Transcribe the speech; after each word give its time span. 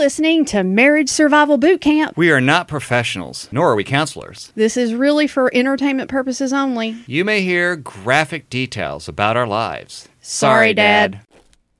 listening 0.00 0.44
to 0.46 0.64
Marriage 0.64 1.10
Survival 1.10 1.58
Boot 1.58 1.82
Camp. 1.82 2.16
We 2.16 2.30
are 2.30 2.40
not 2.40 2.68
professionals, 2.68 3.50
nor 3.52 3.72
are 3.72 3.74
we 3.74 3.84
counselors. 3.84 4.50
This 4.54 4.78
is 4.78 4.94
really 4.94 5.26
for 5.26 5.54
entertainment 5.54 6.08
purposes 6.08 6.54
only. 6.54 6.96
You 7.06 7.22
may 7.22 7.42
hear 7.42 7.76
graphic 7.76 8.48
details 8.48 9.08
about 9.08 9.36
our 9.36 9.46
lives. 9.46 10.08
Sorry, 10.22 10.72
Dad. 10.72 11.20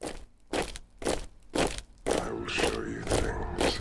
I 0.03 0.13
will 2.31 2.47
show 2.47 2.83
you 2.83 3.01
things. 3.07 3.81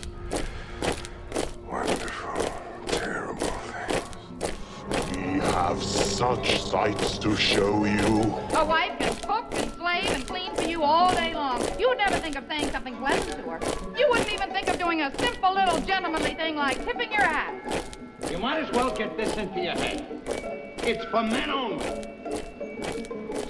Wonderful, 1.66 2.52
terrible 2.86 3.46
things. 3.46 5.16
We 5.16 5.22
have 5.40 5.82
such 5.82 6.62
sights 6.62 7.18
to 7.18 7.36
show 7.36 7.84
you. 7.84 8.38
A 8.56 8.64
wife 8.64 8.98
can 8.98 9.14
cook 9.16 9.52
and 9.52 9.70
slave 9.74 10.10
and 10.10 10.26
clean 10.26 10.46
for 10.46 10.49
you 10.70 10.82
all 10.84 11.12
day 11.14 11.34
long. 11.34 11.60
You 11.78 11.88
would 11.88 11.98
never 11.98 12.16
think 12.16 12.36
of 12.36 12.44
saying 12.48 12.70
something 12.70 12.96
pleasant 12.96 13.36
to 13.36 13.50
her. 13.50 13.60
You 13.98 14.08
wouldn't 14.08 14.32
even 14.32 14.50
think 14.50 14.68
of 14.68 14.78
doing 14.78 15.02
a 15.02 15.18
simple 15.18 15.52
little 15.52 15.80
gentlemanly 15.80 16.34
thing 16.34 16.54
like 16.56 16.82
tipping 16.84 17.12
your 17.12 17.24
hat. 17.24 17.54
You 18.30 18.38
might 18.38 18.62
as 18.62 18.70
well 18.72 18.94
get 18.94 19.16
this 19.16 19.36
into 19.36 19.60
your 19.60 19.72
head. 19.72 20.06
It's 20.84 21.04
for 21.06 21.22
men 21.22 21.50
only. 21.50 21.84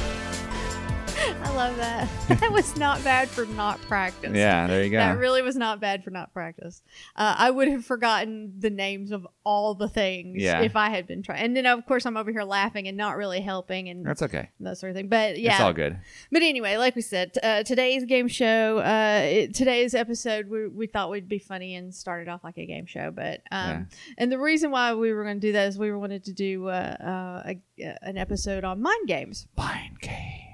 Love 1.76 2.08
that. 2.28 2.28
that 2.40 2.52
was 2.52 2.76
not 2.76 3.02
bad 3.04 3.28
for 3.28 3.44
not 3.46 3.80
practice. 3.82 4.32
Yeah, 4.34 4.66
there 4.66 4.82
you 4.82 4.90
go. 4.90 4.96
That 4.98 5.18
really 5.18 5.42
was 5.42 5.56
not 5.56 5.80
bad 5.80 6.02
for 6.04 6.10
not 6.10 6.32
practice. 6.32 6.82
Uh, 7.14 7.34
I 7.36 7.50
would 7.50 7.68
have 7.68 7.84
forgotten 7.84 8.54
the 8.58 8.70
names 8.70 9.12
of 9.12 9.26
all 9.44 9.74
the 9.74 9.88
things 9.88 10.42
Yeah. 10.42 10.62
if 10.62 10.74
I 10.76 10.90
had 10.90 11.06
been 11.06 11.22
trying. 11.22 11.40
And 11.42 11.56
then, 11.56 11.66
of 11.66 11.84
course, 11.86 12.06
I'm 12.06 12.16
over 12.16 12.30
here 12.32 12.42
laughing 12.44 12.88
and 12.88 12.96
not 12.96 13.16
really 13.16 13.40
helping 13.40 13.88
and 13.88 14.04
That's 14.04 14.22
okay. 14.22 14.50
that 14.60 14.78
sort 14.78 14.90
of 14.90 14.96
thing. 14.96 15.08
But 15.08 15.38
yeah, 15.38 15.52
It's 15.52 15.60
all 15.60 15.72
good. 15.72 15.98
But 16.32 16.42
anyway, 16.42 16.76
like 16.76 16.96
we 16.96 17.02
said, 17.02 17.34
t- 17.34 17.40
uh, 17.42 17.62
today's 17.62 18.04
game 18.04 18.28
show, 18.28 18.78
uh, 18.78 19.20
it, 19.24 19.54
today's 19.54 19.94
episode, 19.94 20.48
we, 20.48 20.68
we 20.68 20.86
thought 20.86 21.10
would 21.10 21.28
be 21.28 21.38
funny 21.38 21.74
and 21.74 21.94
started 21.94 22.28
off 22.28 22.42
like 22.42 22.58
a 22.58 22.66
game 22.66 22.86
show. 22.86 23.10
But 23.10 23.42
um, 23.52 23.88
and 24.18 24.32
the 24.32 24.38
reason 24.38 24.70
why 24.70 24.94
we 24.94 25.12
were 25.12 25.24
going 25.24 25.40
to 25.40 25.46
do 25.46 25.52
that 25.52 25.68
is 25.68 25.78
we 25.78 25.92
wanted 25.92 26.24
to 26.24 26.32
do 26.32 26.68
uh, 26.68 26.72
uh, 26.72 27.52
a, 27.52 27.96
an 28.02 28.16
episode 28.18 28.64
on 28.64 28.80
mind 28.80 29.06
games. 29.06 29.46
Mind 29.56 30.00
games. 30.00 30.45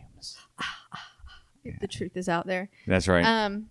If 1.65 1.79
the 1.81 1.87
truth 1.89 2.17
is 2.17 2.29
out 2.29 2.47
there. 2.47 2.69
That's 2.87 3.09
right. 3.09 3.25
Um, 3.25 3.71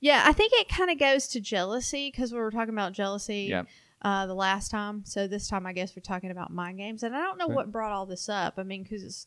yeah, 0.00 0.24
I 0.26 0.32
think 0.32 0.52
it 0.56 0.68
kind 0.68 0.90
of 0.90 0.98
goes 0.98 1.28
to 1.28 1.40
jealousy 1.40 2.10
because 2.10 2.32
we 2.32 2.38
were 2.38 2.50
talking 2.50 2.74
about 2.74 2.92
jealousy 2.92 3.46
Yep. 3.50 3.68
uh, 4.02 4.26
the 4.26 4.34
last 4.34 4.70
time. 4.70 5.02
So 5.06 5.26
this 5.28 5.48
time, 5.48 5.64
I 5.64 5.72
guess 5.72 5.94
we're 5.96 6.02
talking 6.02 6.30
about 6.30 6.52
mind 6.52 6.78
games, 6.78 7.02
and 7.02 7.14
I 7.14 7.22
don't 7.22 7.38
know 7.38 7.46
Right. 7.48 7.54
what 7.56 7.72
brought 7.72 7.92
all 7.92 8.06
this 8.06 8.28
up. 8.28 8.54
I 8.58 8.62
mean, 8.64 8.82
because 8.82 9.02
it's 9.04 9.26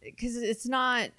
because 0.00 0.36
it's 0.36 0.66
not. 0.66 1.10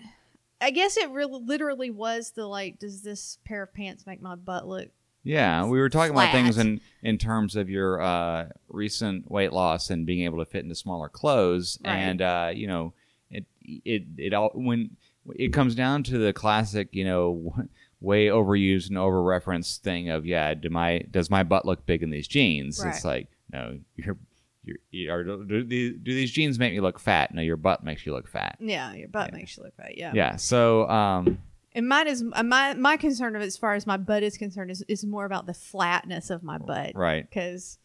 I 0.61 0.71
guess 0.71 0.95
it 0.97 1.09
really 1.09 1.41
literally 1.43 1.89
was 1.91 2.31
the 2.31 2.45
like, 2.47 2.79
does 2.79 3.01
this 3.01 3.37
pair 3.45 3.63
of 3.63 3.73
pants 3.73 4.05
make 4.07 4.21
my 4.21 4.35
butt 4.35 4.67
look? 4.67 4.89
Yeah, 5.25 5.65
we 5.65 5.79
were 5.79 5.89
talking 5.89 6.11
about 6.13 6.31
things 6.31 6.57
in 6.57 6.81
in 7.01 7.17
terms 7.17 7.55
of 7.55 7.69
your 7.69 8.01
uh, 8.01 8.49
recent 8.69 9.29
weight 9.31 9.53
loss 9.53 9.89
and 9.89 10.05
being 10.05 10.23
able 10.25 10.39
to 10.39 10.45
fit 10.45 10.63
into 10.63 10.75
smaller 10.75 11.09
clothes, 11.09 11.79
Right. 11.83 11.95
and 11.95 12.21
uh, 12.21 12.51
you 12.53 12.67
know, 12.67 12.93
it 13.29 13.45
it 13.63 14.03
it 14.17 14.33
all 14.33 14.51
when 14.53 14.97
it 15.35 15.53
comes 15.53 15.75
down 15.75 16.03
to 16.03 16.17
the 16.17 16.33
classic, 16.33 16.89
you 16.91 17.05
know, 17.05 17.55
way 18.01 18.27
overused 18.27 18.89
and 18.89 18.97
over 18.97 19.23
referenced 19.23 19.81
thing 19.83 20.09
of 20.09 20.25
yeah, 20.25 20.53
do 20.53 20.69
my 20.69 20.99
does 21.09 21.29
my 21.29 21.43
butt 21.43 21.65
look 21.65 21.85
big 21.85 22.03
in 22.03 22.09
these 22.09 22.27
jeans? 22.27 22.83
It's 22.83 23.05
like 23.05 23.27
no, 23.51 23.79
your 23.95 24.17
your 24.63 24.77
you 24.91 25.11
are, 25.11 25.23
do, 25.23 25.63
these, 25.63 25.93
do 26.01 26.13
these 26.13 26.31
jeans 26.31 26.57
make 26.57 26.73
me 26.73 26.79
look 26.79 26.99
fat? 26.99 27.33
No, 27.33 27.41
your 27.41 27.57
butt 27.57 27.83
makes 27.83 28.05
you 28.05 28.13
look 28.13 28.27
fat. 28.27 28.57
Yeah, 28.59 28.93
your 28.93 29.09
butt 29.09 29.33
makes 29.33 29.57
you 29.57 29.63
look 29.63 29.75
fat. 29.75 29.97
Yeah. 29.97 30.11
Yeah, 30.13 30.35
so 30.37 30.87
um, 30.89 31.39
And 31.73 31.87
mine 31.87 32.07
is 32.07 32.23
uh, 32.33 32.43
my 32.43 32.73
my 32.73 32.97
concern 32.97 33.35
of 33.35 33.41
as 33.41 33.57
far 33.57 33.73
as 33.73 33.85
my 33.87 33.97
butt 33.97 34.23
is 34.23 34.37
concerned 34.37 34.71
is 34.71 34.83
is 34.87 35.05
more 35.05 35.25
about 35.25 35.45
the 35.47 35.53
flatness 35.53 36.29
of 36.29 36.43
my 36.43 36.57
butt. 36.57 36.91
right. 36.95 37.29
Because 37.29 37.77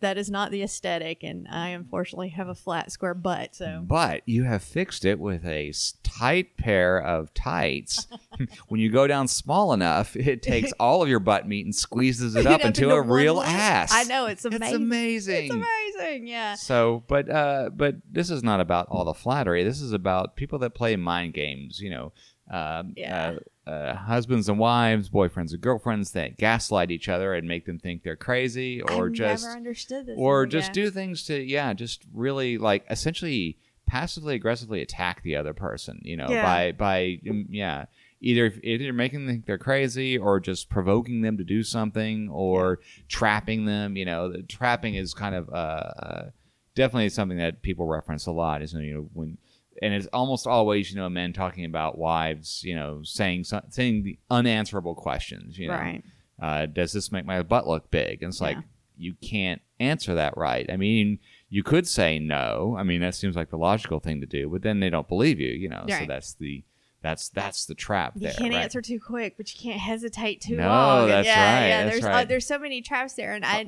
that 0.00 0.18
is 0.18 0.30
not 0.30 0.50
the 0.50 0.62
aesthetic, 0.62 1.22
and 1.22 1.48
I 1.48 1.68
unfortunately 1.68 2.28
have 2.30 2.48
a 2.48 2.54
flat 2.54 2.92
square 2.92 3.14
butt. 3.14 3.54
So 3.54 3.82
But 3.84 4.22
you 4.26 4.44
have 4.44 4.62
fixed 4.62 5.04
it 5.04 5.18
with 5.18 5.44
a 5.44 5.72
tight 6.02 6.56
pair 6.56 6.98
of 7.00 7.32
tights. 7.34 8.06
when 8.68 8.80
you 8.80 8.90
go 8.90 9.06
down 9.06 9.28
small 9.28 9.72
enough, 9.72 10.16
it 10.16 10.42
takes 10.42 10.72
all 10.80 11.02
of 11.02 11.08
your 11.08 11.20
butt 11.20 11.46
meat 11.46 11.64
and 11.66 11.74
squeezes 11.74 12.34
it 12.36 12.46
up 12.46 12.60
Up 12.60 12.66
into 12.66 12.84
into 12.84 12.94
a 12.94 13.02
real 13.02 13.34
leg. 13.36 13.48
ass. 13.48 13.92
I 13.92 14.04
know, 14.04 14.26
it's 14.26 14.44
amazing. 14.44 14.64
It's 14.66 14.74
amazing. 14.74 15.44
It's 15.46 15.54
amazing. 15.54 16.26
Yeah. 16.28 16.54
So, 16.54 17.02
but 17.08 17.28
uh, 17.30 17.70
but 17.74 17.96
this 18.10 18.30
is 18.30 18.42
not 18.42 18.60
about 18.60 18.88
all 18.88 19.04
the 19.04 19.14
flattery. 19.14 19.64
This 19.64 19.80
is 19.80 19.92
about 19.92 20.36
people 20.36 20.58
that 20.60 20.74
play 20.74 20.96
mind 20.96 21.34
games. 21.34 21.80
You 21.80 21.90
know, 21.90 22.12
um, 22.50 22.94
Yeah. 22.96 23.30
uh, 23.30 23.38
uh, 23.66 23.94
husbands 23.94 24.48
and 24.48 24.58
wives, 24.58 25.08
boyfriends 25.08 25.52
and 25.52 25.60
girlfriends 25.60 26.12
that 26.12 26.36
gaslight 26.36 26.90
each 26.90 27.08
other 27.08 27.34
and 27.34 27.46
make 27.46 27.64
them 27.64 27.78
think 27.78 28.02
they're 28.02 28.16
crazy, 28.16 28.82
or 28.82 29.06
I've 29.06 29.12
just 29.12 29.44
never 29.44 29.56
understood 29.56 30.06
this. 30.06 30.16
or 30.18 30.46
just 30.46 30.68
yeah. 30.68 30.84
do 30.84 30.90
things 30.90 31.24
to 31.26 31.40
yeah 31.40 31.72
just 31.72 32.04
really 32.12 32.58
like 32.58 32.84
essentially 32.90 33.58
passively 33.86 34.34
aggressively 34.34 34.80
attack 34.80 35.22
the 35.22 35.36
other 35.36 35.52
person 35.52 36.00
you 36.02 36.16
know 36.16 36.28
Yeah. 36.28 36.42
by 36.42 36.72
by 36.72 37.20
um, 37.28 37.46
yeah 37.50 37.86
either 38.20 38.52
either 38.62 38.92
making 38.92 39.26
them 39.26 39.34
think 39.34 39.46
they're 39.46 39.58
crazy 39.58 40.16
or 40.16 40.40
just 40.40 40.68
provoking 40.70 41.20
them 41.20 41.36
to 41.36 41.44
do 41.44 41.62
something 41.62 42.28
or 42.30 42.80
trapping 43.08 43.64
them 43.66 43.96
you 43.96 44.04
know 44.04 44.30
the 44.30 44.42
trapping 44.42 44.94
is 44.94 45.12
kind 45.12 45.34
of 45.34 45.48
uh, 45.50 45.52
uh 45.52 46.30
definitely 46.74 47.10
something 47.10 47.38
that 47.38 47.62
people 47.62 47.86
reference 47.86 48.26
a 48.26 48.32
lot 48.32 48.62
is 48.62 48.72
you 48.72 48.94
know 48.94 49.08
when 49.12 49.36
and 49.82 49.92
it's 49.92 50.06
almost 50.12 50.46
always 50.46 50.90
you 50.90 50.96
know 50.96 51.08
men 51.10 51.32
talking 51.32 51.64
about 51.66 51.98
wives 51.98 52.62
you 52.64 52.74
know 52.74 53.02
saying 53.02 53.44
saying 53.68 54.02
the 54.04 54.18
unanswerable 54.30 54.94
questions 54.94 55.58
you 55.58 55.68
know 55.68 55.74
Right. 55.74 56.02
uh, 56.40 56.66
does 56.66 56.92
this 56.92 57.12
make 57.12 57.26
my 57.26 57.42
butt 57.42 57.66
look 57.68 57.90
big? 57.90 58.22
And 58.22 58.30
it's 58.32 58.40
like 58.40 58.56
you 58.96 59.14
can't 59.20 59.60
answer 59.80 60.14
that 60.14 60.36
right. 60.36 60.70
I 60.70 60.76
mean, 60.76 61.18
you 61.48 61.62
could 61.62 61.88
say 61.88 62.18
no. 62.18 62.76
I 62.78 62.82
mean, 62.84 63.00
that 63.00 63.14
seems 63.14 63.34
like 63.36 63.50
the 63.50 63.58
logical 63.58 63.98
thing 64.00 64.20
to 64.20 64.26
do, 64.26 64.48
but 64.48 64.62
then 64.62 64.78
they 64.80 64.90
don't 64.90 65.08
believe 65.08 65.40
you. 65.40 65.50
You 65.50 65.68
know, 65.70 65.84
so 66.00 66.06
that's 66.06 66.34
the 66.34 66.62
that's 67.02 67.28
that's 67.30 67.66
the 67.66 67.74
trap 67.74 68.12
You 68.14 68.22
there. 68.28 68.32
can't 68.32 68.54
right? 68.54 68.62
answer 68.62 68.80
too 68.80 69.00
quick, 69.00 69.36
but 69.36 69.52
you 69.54 69.60
can't 69.60 69.80
hesitate 69.80 70.40
too 70.40 70.56
No, 70.56 70.68
long. 70.68 71.08
That's 71.08 71.26
yeah, 71.26 71.54
right, 71.60 71.68
Yeah, 71.68 71.84
that's 71.84 72.00
there's 72.00 72.04
uh, 72.14 72.24
there's 72.24 72.46
so 72.46 72.58
many 72.58 72.80
traps 72.80 73.14
there, 73.14 73.34
and 73.34 73.44
I 73.44 73.66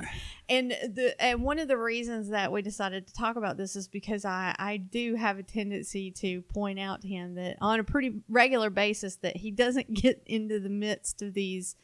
and 0.49 0.71
the 0.71 1.15
and 1.19 1.43
one 1.43 1.59
of 1.59 1.69
the 1.69 1.77
reasons 1.77 2.29
that 2.29 2.53
we 2.53 2.63
decided 2.63 3.07
to 3.09 3.13
talk 3.15 3.37
about 3.37 3.57
this 3.57 3.77
is 3.77 3.89
because 3.89 4.25
I 4.25 4.55
I 4.59 4.77
do 4.77 5.17
have 5.17 5.39
a 5.39 5.43
tendency 5.43 6.11
to 6.13 6.43
point 6.43 6.79
out 6.79 7.03
to 7.03 7.09
him 7.09 7.35
that 7.35 7.57
on 7.61 7.81
a 7.81 7.85
pretty 7.85 8.21
regular 8.29 8.71
basis 8.71 9.17
that 9.17 9.37
he 9.39 9.51
doesn't 9.51 9.93
get 10.01 10.23
into 10.27 10.61
the 10.61 10.69
midst 10.71 11.21
of 11.21 11.35
these 11.35 11.77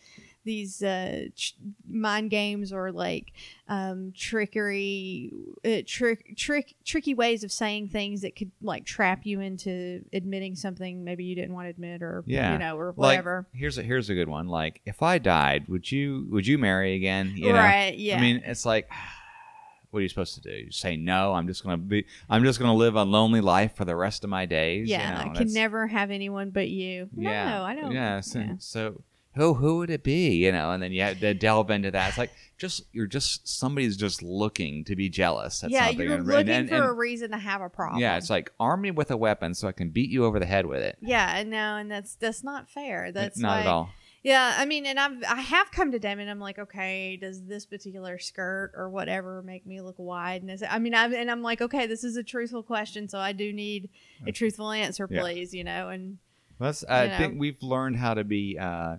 these 0.45 0.83
uh, 0.83 1.25
ch- 1.35 1.55
mind 1.89 2.31
games 2.31 2.73
or 2.73 2.91
like 2.93 3.33
um, 3.69 4.13
trickery, 4.17 5.31
uh, 5.65 5.83
trick, 5.87 6.35
trick, 6.37 6.75
tricky 6.85 7.15
ways 7.15 7.45
of 7.45 7.53
saying 7.53 7.89
things 7.89 8.23
that 8.23 8.35
could 8.37 8.51
like 8.63 8.85
trap 8.85 9.27
you 9.27 9.41
into 9.41 10.03
admitting 10.13 10.55
something 10.57 11.05
maybe 11.05 11.25
you 11.25 11.35
didn't 11.35 11.53
want 11.55 11.67
to 11.67 11.71
admit 11.71 12.03
or 12.03 12.25
Yeah. 12.27 12.53
you 12.55 12.59
know 12.59 12.77
or 12.77 12.87
Like, 12.89 12.97
whatever. 12.97 13.47
here's 13.53 13.79
a 13.79 13.83
here's 13.83 14.09
a 14.11 14.15
good 14.15 14.29
one. 14.29 14.49
Like, 14.49 14.81
if 14.87 15.03
I 15.03 15.19
died, 15.19 15.69
would 15.69 15.91
you 15.93 16.27
would 16.31 16.47
you 16.47 16.59
marry 16.59 16.95
again? 16.95 17.33
You 17.37 17.53
know? 17.53 17.59
right? 17.59 17.97
Yeah. 17.97 18.17
I 18.17 18.21
mean, 18.21 18.43
it's 18.45 18.65
like, 18.65 18.89
what 19.91 19.99
are 19.99 20.03
you 20.03 20.09
supposed 20.09 20.35
to 20.37 20.41
do? 20.41 20.51
You 20.67 20.71
say 20.71 20.97
no. 20.97 21.35
I'm 21.35 21.47
just 21.47 21.63
gonna 21.65 21.77
be. 21.77 22.07
I'm 22.29 22.45
just 22.45 22.59
gonna 22.59 22.75
live 22.75 22.95
a 22.97 23.03
lonely 23.03 23.41
life 23.41 23.75
for 23.77 23.85
the 23.85 23.97
rest 23.97 24.25
of 24.25 24.31
my 24.31 24.47
days. 24.47 24.89
you 24.89 24.95
yeah, 24.95 25.23
know, 25.25 25.31
I 25.33 25.35
can 25.35 25.53
never 25.53 25.87
have 25.87 26.11
anyone 26.11 26.51
but 26.51 26.69
you. 26.69 27.09
Yeah, 27.17 27.51
No, 27.59 27.63
I 27.65 27.75
don't. 27.75 27.93
Yeah. 27.93 28.21
So, 28.21 28.39
yeah. 28.39 28.53
so 28.59 29.03
who 29.35 29.55
who 29.55 29.79
would 29.79 29.91
it 29.91 30.03
be? 30.03 30.44
You 30.44 30.53
know, 30.53 30.73
and 30.73 30.82
then 30.82 30.93
you 30.93 31.03
have 31.03 31.21
to 31.21 31.35
delve 31.35 31.71
into 31.71 31.91
that. 31.91 32.09
It's 32.11 32.19
like 32.19 32.32
just 32.59 32.82
you're 32.93 33.06
just 33.06 33.47
somebody's 33.49 33.97
just 33.97 34.23
looking 34.23 34.85
to 34.85 34.97
be 34.97 35.09
jealous. 35.09 35.62
At 35.65 35.71
yeah, 35.71 35.87
something. 35.87 36.06
you're 36.06 36.17
and, 36.19 36.27
looking 36.27 36.49
and- 36.50 36.69
for 36.69 36.88
a 36.88 36.93
reason 36.93 37.31
to 37.31 37.38
have 37.38 37.61
a 37.62 37.69
problem. 37.69 38.00
Yeah, 38.00 38.17
it's 38.17 38.31
like 38.31 38.53
arm 38.59 38.82
me 38.82 38.91
with 38.91 39.11
a 39.11 39.17
weapon 39.17 39.55
so 39.55 39.69
I 39.69 39.73
can 39.73 39.91
beat 39.91 40.11
you 40.11 40.25
over 40.25 40.38
the 40.38 40.47
head 40.47 40.67
with 40.67 40.82
it. 40.82 40.99
yeah, 41.00 41.37
and 41.37 41.50
no, 41.50 41.77
and 41.77 41.91
that's 41.91 42.15
that's 42.17 42.43
not 42.43 42.69
fair. 42.69 43.12
That's 43.12 43.38
not 43.38 43.56
like, 43.56 43.65
at 43.67 43.67
all. 43.69 43.91
Yeah, 44.23 44.55
I 44.59 44.67
mean, 44.67 44.85
and 44.85 45.00
I've 45.00 45.23
I 45.27 45.41
have 45.41 45.71
come 45.71 45.93
to 45.93 45.99
them 45.99 46.19
and 46.19 46.29
I'm 46.29 46.41
like, 46.41 46.59
okay, 46.59 47.17
does 47.17 47.43
this 47.47 47.65
particular 47.65 48.19
skirt 48.19 48.73
or 48.76 48.91
whatever 48.91 49.43
make 49.43 49.65
me 49.65 49.81
look 49.81 49.94
wide? 49.99 50.43
And 50.43 50.62
I 50.69 50.79
mean, 50.79 50.94
I'm 50.94 51.15
and 51.15 51.31
I'm 51.31 51.41
like, 51.41 51.62
okay, 51.62 51.87
this 51.87 52.05
is 52.05 52.17
a 52.17 52.23
truthful 52.23 52.62
question, 52.62 53.09
so 53.09 53.19
I 53.19 53.33
do 53.33 53.50
need 53.53 53.88
a 54.26 54.33
truthful 54.33 54.71
answer, 54.73 55.06
Yeah. 55.11 55.23
please. 55.23 55.55
You 55.55 55.65
know, 55.65 55.88
and 55.88 56.19
That's, 56.59 56.85
I 56.85 57.05
you 57.05 57.11
know. 57.11 57.17
think 57.17 57.41
we've 57.41 57.62
learned 57.62 57.97
how 57.97 58.12
to 58.12 58.25
be 58.25 58.59
uh, 58.61 58.97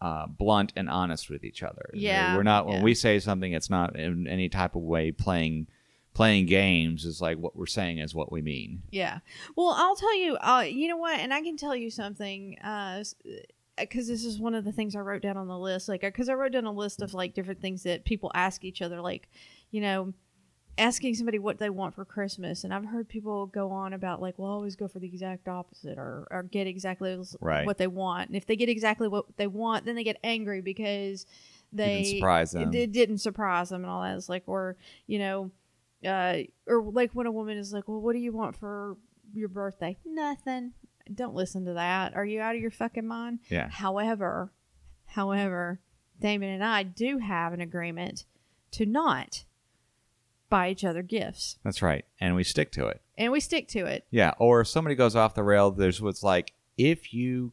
uh, 0.00 0.26
blunt 0.26 0.72
and 0.76 0.88
honest 0.88 1.30
with 1.30 1.44
each 1.44 1.62
other. 1.62 1.90
Yeah, 1.94 2.36
we're 2.36 2.42
not 2.42 2.66
when 2.66 2.78
yeah. 2.78 2.82
we 2.82 2.94
say 2.94 3.18
something, 3.18 3.52
it's 3.52 3.70
not 3.70 3.96
in 3.96 4.26
any 4.26 4.48
type 4.48 4.74
of 4.76 4.82
way 4.82 5.12
playing 5.12 5.66
playing 6.14 6.46
games. 6.46 7.04
It's 7.04 7.20
like 7.20 7.38
what 7.38 7.56
we're 7.56 7.66
saying 7.66 7.98
is 7.98 8.14
what 8.14 8.32
we 8.32 8.42
mean. 8.42 8.82
yeah. 8.90 9.18
Well, 9.54 9.74
I'll 9.76 9.96
tell 9.96 10.16
you. 10.16 10.36
Uh, 10.36 10.64
you 10.66 10.88
know 10.88 10.96
what? 10.96 11.20
And 11.20 11.32
I 11.32 11.42
can 11.42 11.56
tell 11.56 11.76
you 11.76 11.90
something. 11.90 12.58
Uh, 12.58 13.04
because 13.78 14.08
this 14.08 14.24
is 14.24 14.40
one 14.40 14.54
of 14.54 14.64
the 14.64 14.72
things 14.72 14.96
I 14.96 15.00
wrote 15.00 15.20
down 15.20 15.36
on 15.36 15.48
the 15.48 15.58
list. 15.58 15.88
Like, 15.88 16.00
because 16.00 16.30
I 16.30 16.34
wrote 16.34 16.52
down 16.52 16.64
a 16.64 16.72
list 16.72 17.02
of 17.02 17.12
like 17.12 17.34
different 17.34 17.60
things 17.60 17.82
that 17.82 18.04
people 18.04 18.30
ask 18.34 18.64
each 18.64 18.80
other. 18.80 19.02
Like, 19.02 19.28
you 19.70 19.82
know, 19.82 20.14
asking 20.78 21.14
somebody 21.14 21.38
what 21.38 21.58
they 21.58 21.70
want 21.70 21.94
for 21.94 22.04
Christmas, 22.04 22.64
and 22.64 22.72
I've 22.74 22.84
heard 22.84 23.08
people 23.08 23.46
go 23.46 23.70
on 23.70 23.92
about 23.92 24.20
like, 24.20 24.38
well, 24.38 24.50
always 24.50 24.76
go 24.76 24.88
for 24.88 24.98
the 24.98 25.06
exact 25.06 25.48
opposite, 25.48 25.98
or 25.98 26.26
or 26.30 26.42
get 26.42 26.66
exactly 26.66 27.18
Right. 27.40 27.66
what 27.66 27.78
they 27.78 27.86
want. 27.86 28.28
And 28.28 28.36
if 28.36 28.46
they 28.46 28.56
get 28.56 28.68
exactly 28.68 29.08
what 29.08 29.24
they 29.36 29.46
want, 29.46 29.84
then 29.84 29.94
they 29.94 30.04
get 30.04 30.18
angry 30.22 30.60
because 30.60 31.26
they 31.72 32.02
Didn't 32.02 32.18
surprise 32.18 32.50
them. 32.52 32.68
It, 32.68 32.74
it 32.74 32.92
didn't 32.92 33.18
surprise 33.18 33.70
them 33.70 33.82
and 33.82 33.90
all 33.90 34.02
that. 34.02 34.16
It's 34.16 34.28
like, 34.28 34.44
or 34.46 34.76
you 35.06 35.18
know, 35.18 35.50
uh, 36.04 36.38
or 36.66 36.82
like 36.82 37.12
when 37.12 37.26
a 37.26 37.32
woman 37.32 37.56
is 37.58 37.72
like, 37.72 37.88
well, 37.88 38.00
what 38.00 38.12
do 38.12 38.18
you 38.18 38.32
want 38.32 38.56
for 38.56 38.96
your 39.32 39.48
birthday? 39.48 39.96
Nothing. 40.04 40.72
Don't 41.12 41.34
listen 41.34 41.64
to 41.66 41.72
that. 41.74 42.14
Are 42.14 42.24
you 42.24 42.40
out 42.40 42.54
of 42.54 42.60
your 42.60 42.70
fucking 42.70 43.06
mind? 43.06 43.38
Yeah. 43.48 43.68
However, 43.70 44.52
however, 45.06 45.80
Damon 46.20 46.50
and 46.50 46.64
I 46.64 46.82
do 46.82 47.18
have 47.18 47.52
an 47.52 47.60
agreement 47.60 48.24
to 48.72 48.84
not 48.86 49.44
buy 50.48 50.70
each 50.70 50.84
other 50.84 51.02
gifts, 51.02 51.58
That's 51.64 51.82
right, 51.82 52.04
and 52.20 52.34
we 52.34 52.44
stick 52.44 52.70
to 52.72 52.86
it. 52.88 53.00
and 53.18 53.32
we 53.32 53.40
stick 53.40 53.68
to 53.68 53.86
it. 53.86 54.06
Yeah, 54.10 54.32
or 54.38 54.60
if 54.60 54.68
somebody 54.68 54.94
goes 54.94 55.16
off 55.16 55.34
the 55.34 55.42
rail, 55.42 55.70
there's 55.70 56.00
what's 56.00 56.22
like 56.22 56.52
if 56.76 57.12
you 57.12 57.52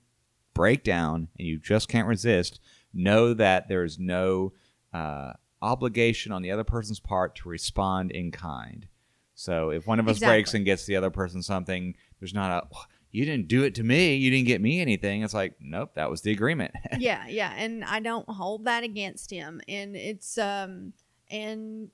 break 0.54 0.84
down 0.84 1.28
and 1.38 1.48
you 1.48 1.58
just 1.58 1.88
can't 1.90 2.08
resist, 2.08 2.60
know 2.94 3.34
that 3.34 3.68
there's 3.68 3.98
no 3.98 4.54
uh, 4.94 5.34
obligation 5.62 6.32
on 6.32 6.42
the 6.42 6.52
other 6.52 6.64
person's 6.64 7.00
part 7.00 7.36
to 7.36 7.50
respond 7.50 8.12
in 8.12 8.32
kind. 8.32 8.88
So 9.36 9.70
if 9.72 9.88
one 9.88 10.00
of 10.00 10.08
us 10.08 10.20
breaks 10.20 10.54
and 10.54 10.64
gets 10.64 10.86
the 10.86 10.96
other 10.96 11.10
person 11.10 11.42
something, 11.42 11.96
there's 12.20 12.34
not 12.34 12.52
a 12.64 12.68
you 13.12 13.26
didn't 13.26 13.48
do 13.48 13.64
it 13.64 13.76
to 13.76 13.84
me, 13.84 14.16
you 14.16 14.32
didn't 14.32 14.48
get 14.48 14.62
me 14.62 14.80
anything. 14.82 15.24
It's 15.24 15.34
like 15.34 15.56
nope, 15.60 15.92
that 15.96 16.10
was 16.10 16.22
the 16.22 16.32
agreement. 16.32 16.74
yeah, 17.00 17.26
yeah, 17.28 17.54
and 17.58 17.84
I 17.84 18.00
don't 18.00 18.28
hold 18.30 18.66
that 18.66 18.84
against 18.84 19.32
him, 19.32 19.62
and 19.68 19.96
it's 19.96 20.38
um 20.38 20.94
and 21.32 21.90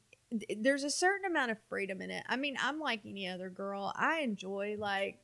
there's 0.57 0.83
a 0.83 0.89
certain 0.89 1.25
amount 1.29 1.51
of 1.51 1.57
freedom 1.69 2.01
in 2.01 2.11
it. 2.11 2.23
I 2.27 2.35
mean, 2.35 2.55
I'm 2.61 2.79
like 2.79 3.01
any 3.05 3.27
other 3.27 3.49
girl. 3.49 3.91
I 3.95 4.19
enjoy 4.19 4.75
like 4.77 5.19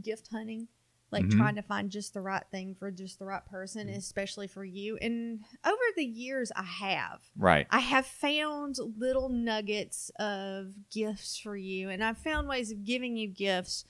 gift 0.00 0.28
hunting, 0.32 0.68
like 1.10 1.26
Mhm. 1.26 1.36
trying 1.36 1.56
to 1.56 1.62
find 1.62 1.90
just 1.90 2.14
the 2.14 2.20
right 2.22 2.44
thing 2.50 2.74
for 2.74 2.90
just 2.90 3.18
the 3.18 3.26
right 3.26 3.44
person, 3.44 3.88
especially 3.90 4.46
for 4.46 4.64
you. 4.64 4.96
And 4.98 5.40
over 5.64 5.82
the 5.96 6.04
years, 6.04 6.50
I 6.56 6.62
have. 6.62 7.20
right. 7.36 7.66
I 7.70 7.80
have 7.80 8.06
found 8.06 8.78
little 8.96 9.28
nuggets 9.28 10.10
of 10.18 10.74
gifts 10.90 11.36
for 11.38 11.56
you, 11.56 11.90
and 11.90 12.02
I've 12.02 12.18
found 12.18 12.48
ways 12.48 12.70
of 12.70 12.84
giving 12.84 13.16
you 13.16 13.28
gifts 13.28 13.84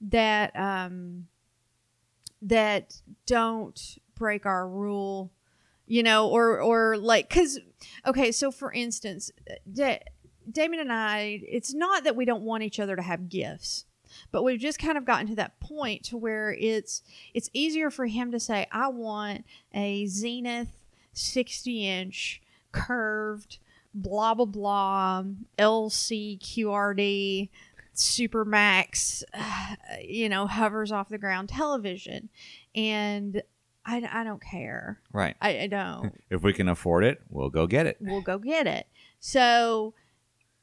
that 0.00 0.54
um 0.56 1.28
that 2.42 3.00
don't 3.24 3.98
break 4.14 4.44
our 4.46 4.68
rule, 4.68 5.32
you 5.86 6.02
know, 6.02 6.28
or 6.28 6.60
or 6.60 6.96
like 6.96 7.28
because 7.28 7.60
okay, 8.06 8.32
so 8.32 8.50
for 8.50 8.72
instance, 8.72 9.30
da- 9.70 10.02
Damon 10.50 10.80
and 10.80 10.92
I, 10.92 11.42
it's 11.48 11.74
not 11.74 12.04
that 12.04 12.16
we 12.16 12.24
don't 12.24 12.42
want 12.42 12.62
each 12.62 12.80
other 12.80 12.96
to 12.96 13.02
have 13.02 13.28
gifts. 13.28 13.84
But 14.32 14.44
we've 14.44 14.60
just 14.60 14.78
kind 14.78 14.96
of 14.96 15.04
gotten 15.04 15.26
to 15.28 15.34
that 15.34 15.60
point 15.60 16.04
to 16.04 16.16
where 16.16 16.52
it's 16.52 17.02
it's 17.34 17.50
easier 17.52 17.90
for 17.90 18.06
him 18.06 18.32
to 18.32 18.40
say, 18.40 18.66
I 18.72 18.88
want 18.88 19.44
a 19.74 20.06
Zenith 20.06 20.84
60 21.12 21.88
inch 21.88 22.42
curved 22.72 23.58
blah 23.94 24.34
blah 24.34 24.44
blah 24.44 25.24
LC 25.58 26.38
QRD 26.38 27.48
Supermax 27.94 29.22
uh, 29.32 29.74
you 30.02 30.28
know 30.28 30.46
hovers 30.46 30.92
off 30.92 31.08
the 31.08 31.18
ground 31.18 31.48
television 31.48 32.28
and 32.74 33.42
I, 33.86 34.06
I 34.12 34.24
don't 34.24 34.42
care 34.42 35.00
Right. 35.12 35.36
I, 35.40 35.60
I 35.60 35.66
don't 35.68 36.12
If 36.30 36.42
we 36.42 36.52
can 36.52 36.68
afford 36.68 37.04
it, 37.04 37.22
we'll 37.30 37.50
go 37.50 37.66
get 37.66 37.86
it. 37.86 37.98
we'll 38.00 38.20
go 38.20 38.38
get 38.38 38.66
it. 38.66 38.86
So 39.20 39.94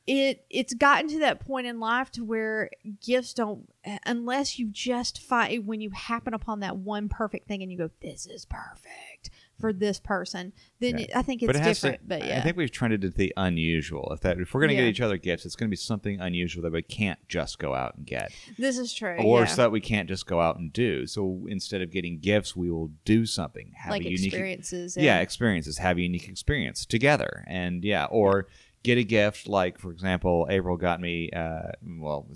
it 0.05 0.45
it's 0.49 0.73
gotten 0.73 1.07
to 1.09 1.19
that 1.19 1.39
point 1.39 1.65
in 1.65 1.79
life 1.79 2.11
to 2.11 2.25
where 2.25 2.69
gifts 3.01 3.33
don't 3.33 3.69
unless 4.05 4.59
you 4.59 4.67
just 4.67 5.21
find 5.21 5.65
when 5.65 5.79
you 5.79 5.91
happen 5.91 6.33
upon 6.33 6.59
that 6.59 6.75
one 6.75 7.07
perfect 7.07 7.47
thing 7.47 7.61
and 7.63 7.71
you 7.71 7.77
go 7.77 7.89
this 8.01 8.25
is 8.27 8.43
perfect 8.45 9.29
for 9.63 9.71
this 9.71 9.97
person 9.97 10.51
then 10.81 10.97
Yeah. 10.97 11.05
it, 11.05 11.11
I 11.15 11.21
think 11.21 11.41
it's 11.41 11.47
but 11.47 11.55
it 11.55 11.63
different. 11.63 12.01
to, 12.01 12.05
but 12.05 12.27
yeah, 12.27 12.37
I 12.37 12.41
think 12.41 12.57
we've 12.57 12.69
trended 12.69 12.99
to 13.03 13.09
the 13.09 13.31
unusual. 13.37 14.11
If 14.13 14.19
that 14.19 14.37
if 14.37 14.53
we're 14.53 14.59
gonna 14.59 14.73
Yeah. 14.73 14.81
get 14.81 14.87
each 14.89 14.99
other 14.99 15.15
gifts, 15.15 15.45
it's 15.45 15.55
gonna 15.55 15.69
be 15.69 15.77
something 15.77 16.19
unusual 16.19 16.61
that 16.63 16.73
we 16.73 16.81
can't 16.81 17.17
just 17.29 17.59
go 17.59 17.73
out 17.73 17.95
and 17.95 18.05
get. 18.05 18.33
this 18.57 18.77
is 18.77 18.93
true. 18.93 19.15
or 19.19 19.39
yeah. 19.41 19.45
so 19.45 19.61
that 19.61 19.71
we 19.71 19.79
can't 19.79 20.09
just 20.09 20.25
go 20.25 20.41
out 20.41 20.57
and 20.59 20.73
do. 20.73 21.07
So 21.07 21.45
instead 21.47 21.81
of 21.81 21.91
getting 21.91 22.19
gifts, 22.19 22.57
we 22.57 22.69
will 22.69 22.91
do 23.05 23.25
something. 23.25 23.71
Have 23.77 23.91
like 23.91 24.01
a 24.01 24.09
unique 24.11 24.25
experiences. 24.25 24.97
yeah, 24.97 25.15
and- 25.15 25.23
experiences. 25.23 25.77
Have 25.77 25.97
a 25.97 26.01
unique 26.01 26.27
experience 26.27 26.85
together, 26.85 27.45
and 27.47 27.85
yeah, 27.85 28.03
or 28.05 28.47
get 28.83 28.97
a 28.97 29.03
gift. 29.05 29.47
Like 29.47 29.79
for 29.79 29.91
example, 29.91 30.45
April 30.49 30.75
got 30.75 30.99
me. 30.99 31.29
Uh, 31.31 31.71
well, 31.81 32.27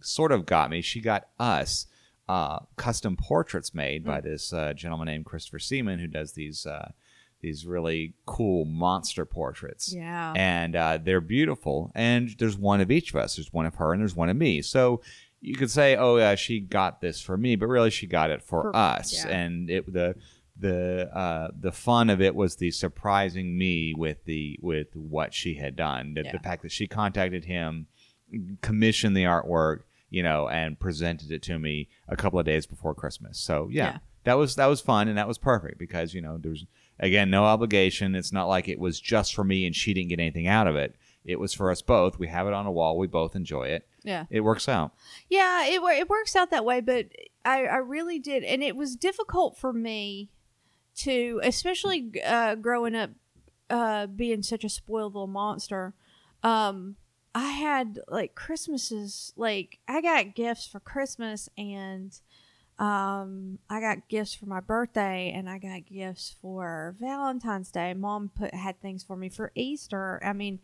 sort 0.00 0.32
of 0.32 0.46
got 0.46 0.68
me. 0.70 0.82
She 0.82 1.00
got 1.00 1.28
us. 1.38 1.86
Uh, 2.28 2.60
custom 2.76 3.16
portraits 3.16 3.74
made 3.74 4.04
Mm. 4.04 4.06
by 4.06 4.20
this 4.20 4.52
uh, 4.52 4.72
gentleman 4.72 5.06
named 5.06 5.24
Christopher 5.26 5.58
Seaman, 5.58 5.98
who 5.98 6.06
does 6.06 6.32
these 6.32 6.64
uh, 6.66 6.92
these 7.40 7.66
really 7.66 8.14
cool 8.26 8.64
monster 8.64 9.24
portraits 9.26 9.92
Yeah. 9.92 10.32
and 10.36 10.76
uh, 10.76 10.98
they're 11.02 11.20
beautiful. 11.20 11.90
And 11.96 12.28
there's 12.38 12.56
one 12.56 12.80
of 12.80 12.90
each 12.92 13.10
of 13.10 13.16
us. 13.16 13.34
There's 13.36 13.52
one 13.52 13.66
of 13.66 13.74
her, 13.74 13.92
and 13.92 14.00
there's 14.00 14.14
one 14.14 14.28
of 14.28 14.36
me. 14.36 14.62
So 14.62 15.02
you 15.40 15.56
could 15.56 15.70
say, 15.70 15.96
"Oh, 15.96 16.16
yeah, 16.18 16.36
she 16.36 16.60
got 16.60 17.00
this 17.00 17.20
for 17.20 17.36
me," 17.36 17.56
but 17.56 17.66
really, 17.66 17.90
she 17.90 18.06
got 18.06 18.30
it 18.30 18.40
for, 18.42 18.62
For- 18.62 18.76
us. 18.76 19.12
yeah. 19.24 19.28
And 19.28 19.68
it 19.68 19.92
the 19.92 20.14
the 20.56 21.10
uh, 21.12 21.48
the 21.58 21.72
fun 21.72 22.08
of 22.10 22.20
it 22.20 22.36
was 22.36 22.56
the 22.56 22.70
surprising 22.70 23.58
me 23.58 23.92
with 23.96 24.24
the 24.24 24.56
with 24.62 24.94
what 24.94 25.34
she 25.34 25.54
had 25.54 25.74
done. 25.74 26.14
The, 26.14 26.22
Yeah. 26.24 26.32
the 26.32 26.38
fact 26.38 26.62
that 26.62 26.70
she 26.70 26.86
contacted 26.86 27.46
him, 27.46 27.88
commissioned 28.60 29.16
the 29.16 29.24
artwork, 29.24 29.80
you 30.12 30.22
know, 30.22 30.48
and 30.48 30.78
presented 30.78 31.32
it 31.32 31.42
to 31.42 31.58
me 31.58 31.88
a 32.06 32.16
couple 32.16 32.38
of 32.38 32.46
days 32.46 32.66
before 32.66 32.94
Christmas. 32.94 33.38
So 33.38 33.68
yeah. 33.70 33.84
Yeah. 33.84 33.98
That 34.24 34.34
was 34.34 34.54
that 34.54 34.66
was 34.66 34.80
fun 34.80 35.08
and 35.08 35.18
that 35.18 35.26
was 35.26 35.36
perfect 35.36 35.78
because 35.78 36.14
you 36.14 36.20
know 36.20 36.38
there's 36.38 36.64
again 37.00 37.28
no 37.28 37.42
obligation. 37.44 38.14
It's 38.14 38.32
not 38.32 38.46
like 38.46 38.68
it 38.68 38.78
was 38.78 39.00
just 39.00 39.34
for 39.34 39.42
me 39.42 39.66
and 39.66 39.74
she 39.74 39.92
didn't 39.92 40.10
get 40.10 40.20
anything 40.20 40.46
out 40.46 40.68
of 40.68 40.76
it. 40.76 40.94
It 41.24 41.40
was 41.40 41.52
for 41.52 41.72
us 41.72 41.82
both. 41.82 42.20
We 42.20 42.28
have 42.28 42.46
it 42.46 42.52
on 42.52 42.66
a 42.66 42.70
wall. 42.70 42.96
We 42.98 43.08
both 43.08 43.34
enjoy 43.34 43.64
it. 43.68 43.86
yeah. 44.04 44.26
It 44.30 44.42
works 44.42 44.68
out. 44.68 44.92
Yeah, 45.28 45.64
it 45.66 45.80
it 45.98 46.08
works 46.08 46.36
out 46.36 46.50
that 46.50 46.64
way, 46.64 46.80
but 46.80 47.06
I 47.44 47.64
I 47.64 47.76
really 47.78 48.20
did, 48.20 48.44
and 48.44 48.62
it 48.62 48.76
was 48.76 48.94
difficult 48.94 49.56
for 49.58 49.72
me 49.72 50.28
to, 50.98 51.40
especially 51.42 52.12
uh, 52.24 52.54
growing 52.56 52.94
up, 52.94 53.10
uh, 53.70 54.06
being 54.06 54.42
such 54.42 54.62
a 54.62 54.68
spoiled 54.68 55.14
little 55.14 55.26
monster. 55.26 55.94
Um, 56.44 56.96
I 57.34 57.48
had 57.48 57.98
like 58.08 58.34
Christmases, 58.34 59.32
like 59.36 59.78
I 59.88 60.00
got 60.00 60.34
gifts 60.34 60.66
for 60.66 60.80
Christmas, 60.80 61.48
and 61.56 62.12
um, 62.78 63.58
I 63.70 63.80
got 63.80 64.08
gifts 64.08 64.34
for 64.34 64.46
my 64.46 64.60
birthday 64.60 65.32
and 65.34 65.48
I 65.48 65.58
got 65.58 65.86
gifts 65.86 66.34
for 66.42 66.96
Valentine's 66.98 67.70
Day. 67.70 67.94
Mom 67.94 68.30
put 68.34 68.52
had 68.54 68.80
things 68.80 69.04
for 69.04 69.16
me 69.16 69.28
for 69.28 69.52
Easter. 69.54 70.20
I 70.24 70.32
mean, 70.32 70.58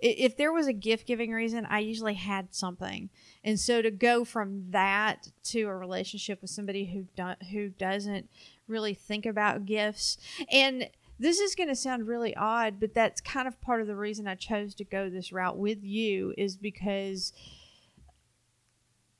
if 0.00 0.36
there 0.36 0.52
was 0.52 0.66
a 0.66 0.72
gift 0.72 1.06
giving 1.06 1.30
reason, 1.30 1.66
I 1.66 1.78
usually 1.78 2.14
had 2.14 2.54
something. 2.54 3.08
And 3.42 3.58
so 3.58 3.80
to 3.80 3.90
go 3.90 4.24
from 4.24 4.70
that 4.70 5.28
to 5.44 5.62
a 5.62 5.74
relationship 5.74 6.42
with 6.42 6.50
somebody 6.50 6.84
who 6.86 7.06
don't, 7.16 7.42
who 7.44 7.70
doesn't 7.70 8.28
really 8.68 8.92
think 8.92 9.24
about 9.24 9.64
gifts 9.64 10.18
and 10.50 10.90
this 11.18 11.38
is 11.38 11.54
going 11.54 11.68
to 11.68 11.76
sound 11.76 12.06
really 12.08 12.34
odd, 12.36 12.80
but 12.80 12.94
that's 12.94 13.20
kind 13.20 13.46
of 13.46 13.60
part 13.60 13.80
of 13.80 13.86
the 13.86 13.96
reason 13.96 14.26
I 14.26 14.34
chose 14.34 14.74
to 14.76 14.84
go 14.84 15.08
this 15.08 15.32
route 15.32 15.58
with 15.58 15.82
you 15.82 16.34
is 16.36 16.56
because 16.56 17.32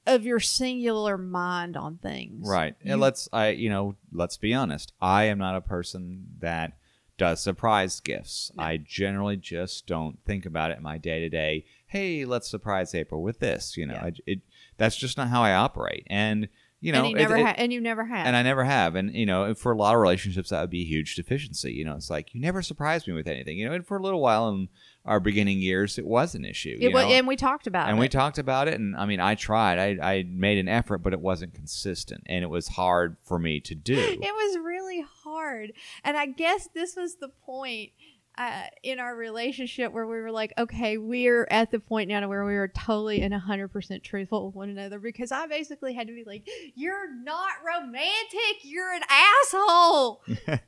of 0.07 0.25
your 0.25 0.41
singular 0.41 1.17
mind 1.17 1.77
on 1.77 1.99
things. 1.99 2.47
Right. 2.49 2.77
And 2.85 3.01
let's 3.01 3.29
I 3.33 3.51
you 3.51 3.71
know, 3.71 3.97
let's 4.13 4.37
be 4.37 4.53
honest. 4.53 4.93
I 5.01 5.25
am 5.25 5.39
not 5.39 5.57
a 5.57 5.61
person 5.61 6.27
that 6.41 6.73
does 7.17 7.41
surprise 7.41 8.01
gifts. 8.01 8.51
I 8.59 8.77
generally 8.77 9.37
just 9.37 9.87
don't 9.87 10.19
think 10.27 10.45
about 10.45 10.73
it 10.73 10.79
in 10.79 10.83
my 10.83 10.99
day 10.99 11.21
to 11.21 11.29
day. 11.29 11.65
Hey, 11.87 12.25
let's 12.25 12.51
surprise 12.51 12.95
April 12.95 13.23
with 13.23 13.39
this. 13.39 13.77
You 13.77 13.87
know, 13.87 13.95
Yeah. 13.95 14.05
I, 14.05 14.13
it 14.27 14.41
that's 14.77 14.97
just 14.97 15.17
not 15.17 15.29
how 15.29 15.43
I 15.43 15.55
operate. 15.55 16.07
And 16.09 16.49
you 16.85 16.93
know, 16.93 17.01
and 17.01 17.09
you 17.11 17.17
never 17.17 17.37
it- 17.37 17.47
ha- 17.47 17.55
and 17.57 17.73
you 17.73 17.81
never 17.81 18.05
have. 18.05 18.27
and 18.27 18.37
I 18.37 18.43
never 18.43 18.65
have. 18.65 18.95
And 18.95 19.15
you 19.15 19.27
know, 19.27 19.55
for 19.55 19.73
a 19.73 19.77
lot 19.77 19.95
of 19.95 20.01
relationships, 20.01 20.51
that 20.51 20.61
would 20.61 20.71
be 20.71 20.83
a 20.83 20.87
huge 20.87 21.17
deficiency. 21.17 21.73
You 21.73 21.85
know, 21.85 21.95
it's 21.95 22.11
like 22.11 22.35
you 22.35 22.41
never 22.41 22.63
surprised 22.63 23.09
me 23.09 23.15
with 23.15 23.27
anything. 23.27 23.59
You 23.59 23.67
know, 23.69 23.75
and 23.75 23.87
for 23.87 23.97
a 23.97 24.03
little 24.03 24.21
while 24.21 24.49
in 24.51 24.69
our 25.07 25.21
beginning 25.21 25.61
years, 25.61 25.99
it 25.99 26.07
was 26.07 26.35
an 26.35 26.45
issue. 26.45 26.77
you 26.81 26.89
it 26.89 26.95
was, 26.95 27.05
and 27.05 27.27
we 27.27 27.37
talked 27.37 27.67
about 27.67 27.87
it. 27.87 27.91
and 27.91 27.99
it. 27.99 28.01
we 28.01 28.09
talked 28.09 28.39
about 28.39 28.69
it 28.69 28.75
and 28.81 28.97
i 28.97 29.05
mean 29.05 29.21
i 29.21 29.35
tried 29.35 29.79
I, 29.79 30.13
I 30.15 30.23
made 30.27 30.57
an 30.57 30.67
effort 30.67 30.99
but 30.99 31.13
it 31.13 31.21
wasn't 31.21 31.53
consistent 31.53 32.23
and 32.25 32.43
it 32.43 32.49
was 32.49 32.69
hard 32.69 33.19
for 33.23 33.39
me 33.39 33.61
to 33.61 33.75
do 33.75 33.99
it 33.99 34.21
was 34.21 34.59
really 34.65 35.05
hard, 35.25 35.73
and 36.03 36.17
I 36.17 36.27
guess 36.27 36.69
this 36.75 36.97
was 36.97 37.17
the 37.17 37.29
point. 37.29 37.91
Uh, 38.37 38.65
in 38.83 38.99
our 38.99 39.15
relationship, 39.15 39.93
where 39.93 40.07
we 40.09 40.17
were 40.21 40.33
like, 40.33 40.53
okay, 40.59 40.99
we're 40.99 41.47
at 41.53 41.71
the 41.71 41.79
point 41.79 42.09
now 42.09 42.19
to 42.19 42.27
where 42.27 42.45
we 42.45 42.55
were 42.55 42.67
totally 42.67 43.23
and 43.23 43.33
100% 43.33 44.03
truthful 44.03 44.47
with 44.47 44.57
one 44.57 44.71
another 44.71 44.99
because 44.99 45.31
I 45.31 45.47
basically 45.47 45.95
had 45.95 46.09
to 46.09 46.13
be 46.13 46.25
like, 46.27 46.45
you're 46.75 47.15
not 47.23 47.51
romantic, 47.65 48.63
you're 48.63 48.93
an 48.93 49.03
asshole. 49.09 50.23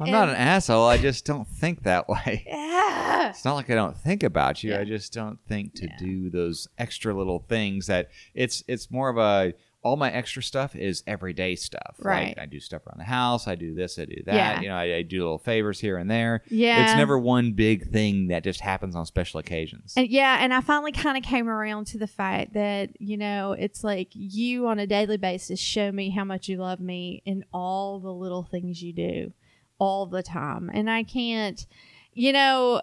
i'm 0.00 0.10
not 0.10 0.28
an 0.30 0.34
asshole 0.34 0.84
i 0.86 0.96
just 0.96 1.24
don't 1.24 1.46
think 1.46 1.82
that 1.84 2.08
way 2.08 2.42
Yeah. 2.48 3.28
it's 3.28 3.44
not 3.44 3.54
like 3.54 3.70
i 3.70 3.74
don't 3.74 3.96
think 3.96 4.22
about 4.24 4.64
you 4.64 4.72
Yeah. 4.72 4.80
i 4.80 4.84
just 4.84 5.12
don't 5.12 5.38
think 5.46 5.74
to 5.74 5.86
Yeah. 5.86 5.96
do 5.98 6.30
those 6.30 6.66
extra 6.78 7.14
little 7.14 7.44
things 7.48 7.86
that 7.86 8.08
it's 8.34 8.64
it's 8.66 8.90
more 8.90 9.10
of 9.10 9.18
a 9.18 9.52
all 9.84 9.96
my 9.96 10.10
extra 10.12 10.42
stuff 10.42 10.76
is 10.76 11.02
everyday 11.06 11.56
stuff 11.56 11.96
Right. 11.98 12.28
like 12.28 12.38
i 12.38 12.46
do 12.46 12.60
stuff 12.60 12.86
around 12.86 12.98
the 12.98 13.04
house 13.04 13.48
i 13.48 13.54
do 13.56 13.74
this 13.74 13.98
i 13.98 14.04
do 14.04 14.22
that 14.26 14.34
Yeah. 14.34 14.60
you 14.60 14.68
know 14.68 14.76
I, 14.76 14.96
I 14.98 15.02
do 15.02 15.18
little 15.22 15.38
favors 15.38 15.80
here 15.80 15.96
and 15.98 16.10
there 16.10 16.42
Yeah. 16.48 16.84
it's 16.84 16.94
never 16.96 17.18
one 17.18 17.52
big 17.52 17.90
thing 17.90 18.28
that 18.28 18.44
just 18.44 18.60
happens 18.60 18.94
on 18.94 19.04
special 19.06 19.40
occasions 19.40 19.94
And 19.96 20.08
yeah, 20.08 20.38
and 20.40 20.54
I 20.54 20.60
finally 20.60 20.92
kind 20.92 21.16
of 21.18 21.24
came 21.24 21.48
around 21.48 21.86
to 21.88 21.98
the 21.98 22.06
fact 22.06 22.52
that, 22.54 22.90
you 23.00 23.16
know, 23.16 23.52
it's 23.52 23.82
like 23.82 24.08
you 24.12 24.68
on 24.68 24.78
a 24.78 24.86
daily 24.86 25.16
basis 25.16 25.58
show 25.58 25.90
me 25.90 26.10
how 26.10 26.24
much 26.24 26.48
you 26.48 26.56
love 26.58 26.78
me 26.80 27.22
in 27.24 27.44
all 27.52 27.98
the 28.00 28.12
little 28.12 28.44
things 28.44 28.82
you 28.82 28.92
do 28.92 29.32
all 29.78 30.06
the 30.06 30.22
time. 30.22 30.70
And 30.72 30.88
I 30.88 31.02
can't, 31.02 31.66
you 32.12 32.32
know, 32.32 32.82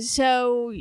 so 0.00 0.72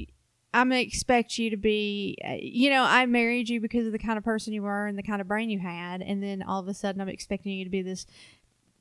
I'm 0.55 0.69
gonna 0.69 0.79
expect 0.79 1.37
you 1.37 1.49
to 1.49 1.57
be, 1.57 2.17
uh, 2.25 2.37
you 2.39 2.69
know, 2.69 2.83
I 2.83 3.05
married 3.07 3.49
you 3.49 3.59
because 3.59 3.85
of 3.85 3.91
the 3.91 3.99
kind 3.99 4.17
of 4.17 4.23
person 4.23 4.53
you 4.53 4.61
were 4.61 4.87
and 4.87 4.97
the 4.97 5.03
kind 5.03 5.19
of 5.19 5.27
brain 5.27 5.49
you 5.49 5.59
had. 5.59 6.01
And 6.01 6.23
then 6.23 6.41
all 6.41 6.61
of 6.61 6.67
a 6.69 6.73
sudden 6.73 7.01
I'm 7.01 7.09
expecting 7.09 7.51
you 7.51 7.65
to 7.65 7.69
be 7.69 7.81
this 7.81 8.07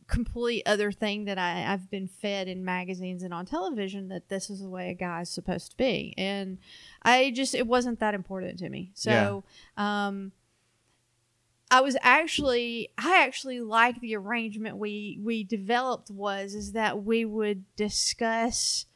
complete 0.07 0.63
other 0.67 0.93
thing 0.93 1.25
that 1.25 1.37
I, 1.37 1.73
I've 1.73 1.91
been 1.91 2.07
fed 2.07 2.47
in 2.47 2.65
magazines 2.65 3.25
and 3.25 3.35
on 3.35 3.45
television 3.45 4.07
that 4.09 4.29
this 4.29 4.51
is 4.51 4.61
the 4.61 4.69
way 4.69 4.91
a 4.91 4.95
guy's 4.95 5.31
supposed 5.31 5.73
to 5.73 5.77
be. 5.77 6.15
And 6.17 6.59
I 7.03 7.33
just, 7.35 7.57
it 7.57 7.67
wasn't 7.67 7.99
that 7.99 8.15
important 8.15 8.61
to 8.61 8.69
me. 8.69 8.93
So, 8.95 9.43
um, 9.77 10.31
I 11.73 11.81
was 11.81 11.97
actually, 12.03 12.91
I 12.97 13.25
actually 13.25 13.61
like 13.61 14.01
the 14.01 14.15
arrangement 14.15 14.77
we, 14.77 15.19
we 15.21 15.43
developed 15.43 16.09
was, 16.09 16.55
is 16.55 16.73
that 16.73 17.03
we 17.03 17.25
would 17.25 17.65
discuss 17.75 18.87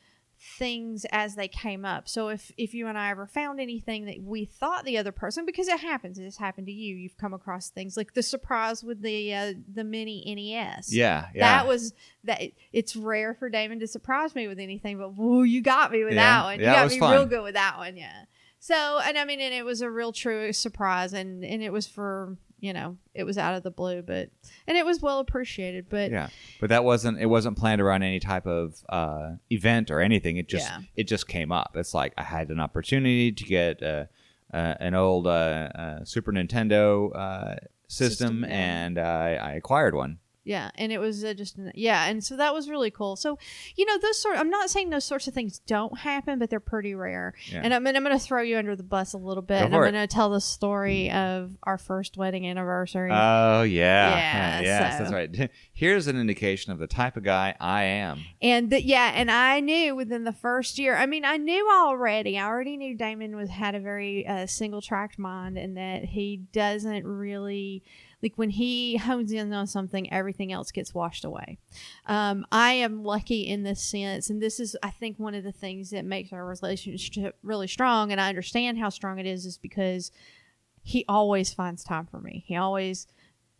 things 0.59 1.07
as 1.13 1.37
they 1.37 1.49
came 1.49 1.85
up. 1.85 2.09
So 2.09 2.29
if 2.29 2.51
if 2.57 2.75
you 2.75 2.87
and 2.89 2.99
I 2.99 3.11
ever 3.11 3.27
found 3.27 3.61
anything 3.61 4.07
that 4.07 4.21
we 4.23 4.45
thought 4.45 4.85
the 4.85 4.99
other 4.99 5.13
person 5.13 5.47
because 5.47 5.69
it 5.69 5.81
happens, 5.81 6.19
it 6.19 6.25
has 6.25 6.37
happened 6.37 6.67
to 6.67 6.73
you. 6.73 6.97
You've 6.97 7.17
come 7.17 7.33
across 7.33 7.71
things 7.71 7.97
like 7.97 8.15
the 8.15 8.23
surprise 8.23 8.83
with 8.83 9.01
the 9.03 9.33
uh, 9.35 9.53
the 9.73 9.85
mini 9.85 10.25
NES. 10.35 10.93
yeah 10.93 11.27
yeah 11.35 11.41
That 11.59 11.67
was 11.69 11.95
that. 12.25 12.43
It's 12.73 12.97
rare 12.97 13.35
for 13.35 13.49
Damon 13.49 13.79
to 13.81 13.87
surprise 13.87 14.35
me 14.35 14.49
with 14.49 14.59
anything, 14.59 14.99
but 14.99 15.17
woo, 15.17 15.45
you 15.45 15.63
got 15.63 15.93
me 15.93 16.03
with 16.05 16.15
Yeah. 16.15 16.25
that 16.41 16.45
one. 16.45 16.59
You 16.59 16.65
Yeah, 16.67 16.75
got 16.75 16.85
was 16.85 16.95
me 16.95 17.01
fun. 17.01 17.13
real 17.15 17.27
good 17.27 17.43
with 17.45 17.55
that 17.55 17.79
one. 17.79 17.97
Yeah. 17.97 18.25
So 18.59 18.99
and 19.05 19.17
I 19.17 19.25
mean, 19.25 19.41
and 19.41 19.55
it 19.55 19.65
was 19.65 19.81
a 19.81 19.91
real 19.91 20.13
true 20.13 20.53
surprise, 20.53 21.13
and 21.13 21.45
and 21.45 21.63
it 21.63 21.73
was 21.73 21.87
for 21.87 22.37
you 22.61 22.73
know 22.73 22.97
it 23.15 23.25
was 23.25 23.39
out 23.39 23.55
of 23.55 23.63
the 23.63 23.71
blue, 23.71 24.03
but 24.03 24.31
and 24.67 24.77
it 24.77 24.85
was 24.85 25.01
well 25.01 25.21
appreciated. 25.21 25.87
But 25.89 26.11
yeah 26.11 26.29
but 26.61 26.71
that 26.71 26.85
wasn't 26.85 27.21
it 27.21 27.27
wasn't 27.27 27.57
planned 27.57 27.81
around 27.81 28.03
any 28.03 28.21
type 28.21 28.47
of 28.47 28.83
uh, 28.89 29.33
event 29.51 29.91
or 29.91 30.01
anything 30.01 30.37
it 30.37 30.49
just 30.49 30.67
Yeah. 30.67 30.81
it 30.97 31.05
just 31.05 31.29
came 31.29 31.53
up 31.53 31.73
it's 31.75 31.95
like 31.95 32.13
i 32.19 32.23
had 32.23 32.49
an 32.51 32.59
opportunity 32.61 33.31
to 33.33 33.45
get 33.45 33.83
uh, 33.83 34.05
uh, 34.53 34.75
an 34.81 34.95
old 34.95 35.27
uh, 35.27 35.31
uh, 35.75 36.05
super 36.05 36.33
nintendo 36.33 37.15
uh, 37.15 37.57
system, 37.89 38.41
System, 38.41 38.45
and 38.45 38.99
uh, 38.99 39.39
I 39.41 39.53
acquired 39.53 39.95
one 39.95 40.19
Yeah, 40.49 40.71
and 40.77 40.91
it 40.91 40.99
was 40.99 41.23
uh, 41.23 41.35
just 41.35 41.59
yeah, 41.75 42.07
and 42.07 42.25
so 42.25 42.35
that 42.39 42.55
was 42.55 42.71
really 42.71 42.91
cool. 42.91 43.17
So, 43.17 43.39
you 43.77 43.85
know, 43.85 43.99
those 43.99 44.17
sort. 44.23 44.39
I'm 44.39 44.49
not 44.49 44.71
saying 44.71 44.89
those 44.89 45.05
sorts 45.05 45.29
of 45.29 45.35
things 45.35 45.59
don't 45.67 45.99
happen, 45.99 46.39
but 46.39 46.49
they're 46.49 46.59
pretty 46.59 46.95
rare. 46.95 47.35
Yeah. 47.53 47.61
And 47.63 47.75
I'm, 47.75 47.87
and 47.87 47.99
I'm 47.99 48.03
going 48.03 48.19
to 48.19 48.25
throw 48.25 48.41
you 48.41 48.57
under 48.57 48.75
the 48.75 48.83
bus 48.83 49.13
a 49.13 49.19
little 49.19 49.43
bit, 49.43 49.59
Go 49.61 49.65
and 49.67 49.75
I'm 49.75 49.81
going 49.83 49.93
to 49.93 50.07
tell 50.07 50.31
the 50.31 50.41
story 50.41 51.11
of 51.11 51.53
our 51.65 51.77
first 51.77 52.17
wedding 52.17 52.47
anniversary. 52.47 53.11
oh 53.13 53.63
yeah 53.63 54.11
Yeah, 54.17 54.61
yes 54.63 54.97
so- 54.99 55.05
that's 55.05 55.13
right 55.13 55.51
here's 55.73 56.07
an 56.07 56.19
indication 56.19 56.73
of 56.73 56.79
the 56.79 56.87
type 56.87 57.17
of 57.19 57.25
guy 57.25 57.55
i 57.61 57.83
am 57.85 58.25
and 58.41 58.71
th- 58.71 58.85
yeah, 58.85 59.13
and 59.15 59.31
I 59.31 59.61
knew 59.61 59.95
within 59.97 60.25
the 60.25 60.33
first 60.33 60.79
year. 60.79 60.97
I 60.97 61.07
mean, 61.07 61.25
I 61.25 61.37
knew 61.37 61.69
already. 61.71 62.39
I 62.39 62.47
already 62.47 62.77
knew 62.77 62.97
Damon 62.97 63.37
was 63.37 63.51
had 63.51 63.75
a 63.75 63.81
very 63.81 64.27
uh, 64.27 64.47
single 64.47 64.81
tracked 64.81 65.19
mind, 65.19 65.59
and 65.59 65.77
that 65.77 66.05
he 66.05 66.37
doesn't 66.53 67.05
really 67.05 67.83
like 68.23 68.35
when 68.37 68.51
he 68.51 68.97
hones 68.97 69.33
in 69.33 69.53
on 69.53 69.67
something, 69.67 70.13
everything 70.13 70.53
else 70.53 70.71
gets 70.71 70.93
washed 70.93 71.25
away. 71.25 71.59
Um, 72.07 72.47
I 72.51 72.73
am 72.73 73.05
lucky 73.05 73.47
in 73.47 73.63
this 73.63 73.83
sense, 73.83 74.29
and 74.29 74.43
this 74.43 74.59
is, 74.59 74.77
I 74.83 74.91
think, 74.91 75.19
one 75.19 75.35
of 75.35 75.45
the 75.45 75.53
things 75.53 75.91
that 75.91 76.05
makes 76.05 76.33
our 76.33 76.45
relationship 76.45 77.37
really 77.43 77.69
strong. 77.69 78.11
And 78.11 78.21
I 78.21 78.29
understand 78.29 78.79
how 78.79 78.89
strong 78.89 79.19
it 79.19 79.27
is, 79.27 79.47
is 79.47 79.59
because 79.59 80.11
he 80.83 81.05
always 81.09 81.53
finds 81.53 81.85
time 81.85 82.07
for 82.07 82.21
me. 82.21 82.45
He 82.47 82.57
always 82.57 83.07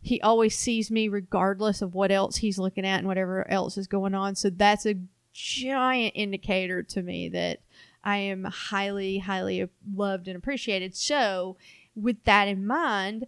he 0.01 0.21
always 0.21 0.57
sees 0.57 0.89
me 0.89 1.09
regardless 1.09 1.81
of 1.81 1.93
what 1.93 2.11
else 2.11 2.37
he's 2.37 2.57
looking 2.57 2.85
at 2.85 2.99
and 2.99 3.07
whatever 3.07 3.45
else 3.49 3.77
is 3.77 3.85
going 3.85 4.15
on. 4.15 4.33
So 4.33 4.49
that's 4.49 4.85
a 4.85 4.95
giant 5.33 6.13
indicator 6.15 6.83
to 6.83 7.01
me 7.01 7.27
that 7.29 7.59
I 8.03 8.17
am 8.17 8.45
highly, 8.45 9.19
highly 9.19 9.67
loved 9.93 10.27
and 10.27 10.37
appreciated. 10.37 10.95
So, 10.95 11.57
with 11.95 12.23
that 12.23 12.47
in 12.47 12.65
mind, 12.65 13.27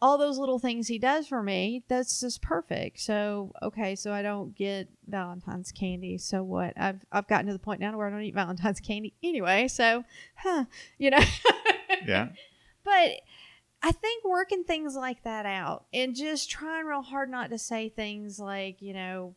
all 0.00 0.16
those 0.16 0.38
little 0.38 0.58
things 0.58 0.88
he 0.88 0.98
does 0.98 1.26
for 1.26 1.42
me, 1.42 1.82
that's 1.88 2.20
just 2.20 2.40
perfect. 2.40 3.00
So, 3.00 3.52
okay, 3.62 3.96
so 3.96 4.12
I 4.12 4.22
don't 4.22 4.54
get 4.54 4.88
Valentine's 5.06 5.72
candy. 5.72 6.18
So 6.18 6.42
what? 6.42 6.74
I've 6.76 7.04
I've 7.10 7.26
gotten 7.26 7.46
to 7.46 7.52
the 7.52 7.58
point 7.58 7.80
now 7.80 7.96
where 7.96 8.06
I 8.06 8.10
don't 8.10 8.22
eat 8.22 8.34
Valentine's 8.34 8.80
candy 8.80 9.14
anyway. 9.22 9.68
So, 9.68 10.04
huh, 10.36 10.64
you 10.98 11.10
know. 11.10 11.18
yeah 12.06 12.28
But 12.84 13.20
I 13.82 13.92
think 13.92 14.24
working 14.24 14.64
things 14.64 14.94
like 14.94 15.22
that 15.24 15.46
out 15.46 15.86
and 15.92 16.14
just 16.14 16.50
trying 16.50 16.86
real 16.86 17.02
hard 17.02 17.30
not 17.30 17.50
to 17.50 17.58
say 17.58 17.88
things 17.88 18.38
like, 18.38 18.82
you 18.82 18.92
know, 18.92 19.34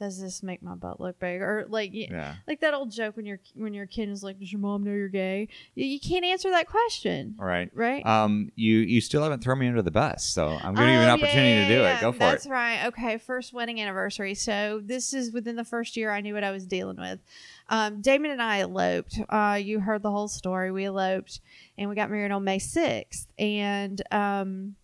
does 0.00 0.20
this 0.20 0.42
make 0.42 0.62
my 0.62 0.74
butt 0.74 0.98
look 1.00 1.20
big 1.20 1.40
or 1.42 1.66
like 1.68 1.90
yeah 1.92 2.34
like 2.48 2.58
that 2.60 2.74
old 2.74 2.90
joke 2.90 3.16
when 3.16 3.26
your 3.26 3.38
when 3.54 3.72
your 3.74 3.86
kid 3.86 4.08
is 4.08 4.24
like, 4.24 4.40
does 4.40 4.50
your 4.50 4.60
mom 4.60 4.82
know 4.82 4.90
you're 4.90 5.08
gay? 5.08 5.46
You, 5.76 5.84
you 5.86 6.00
can't 6.00 6.24
answer 6.24 6.50
that 6.50 6.66
question, 6.66 7.36
right 7.38 7.70
right? 7.74 8.04
um 8.04 8.50
you 8.56 8.78
you 8.78 9.00
still 9.00 9.22
haven't 9.22 9.44
thrown 9.44 9.58
me 9.60 9.68
under 9.68 9.82
the 9.82 9.90
bus 9.90 10.24
so 10.24 10.48
i'm 10.48 10.74
giving 10.74 10.88
you 10.94 10.98
an 11.00 11.08
Oh, 11.10 11.12
opportunity 11.12 11.50
yeah, 11.50 11.68
to 11.68 11.74
do 11.74 11.80
yeah, 11.82 11.98
it 11.98 12.00
go 12.00 12.12
for 12.12 12.18
That's 12.18 12.46
it 12.46 12.48
that's 12.48 12.50
right. 12.50 12.86
Okay, 12.86 13.18
first 13.18 13.52
wedding 13.52 13.80
anniversary. 13.80 14.34
So 14.34 14.80
this 14.82 15.12
is 15.14 15.30
within 15.32 15.56
the 15.56 15.64
first 15.64 15.96
year. 15.96 16.10
I 16.10 16.20
knew 16.22 16.34
what 16.34 16.42
I 16.44 16.50
was 16.50 16.66
dealing 16.66 16.96
with. 16.96 17.20
Um, 17.68 18.00
Damon 18.00 18.30
and 18.32 18.42
I 18.42 18.60
eloped. 18.60 19.20
Uh, 19.28 19.58
you 19.62 19.80
heard 19.80 20.02
the 20.02 20.10
whole 20.10 20.26
story. 20.28 20.72
We 20.72 20.84
eloped, 20.86 21.40
and 21.78 21.88
we 21.88 21.94
got 21.94 22.10
married 22.10 22.32
on 22.32 22.42
May 22.42 22.58
sixth. 22.58 23.28
And 23.38 24.00
um, 24.10 24.74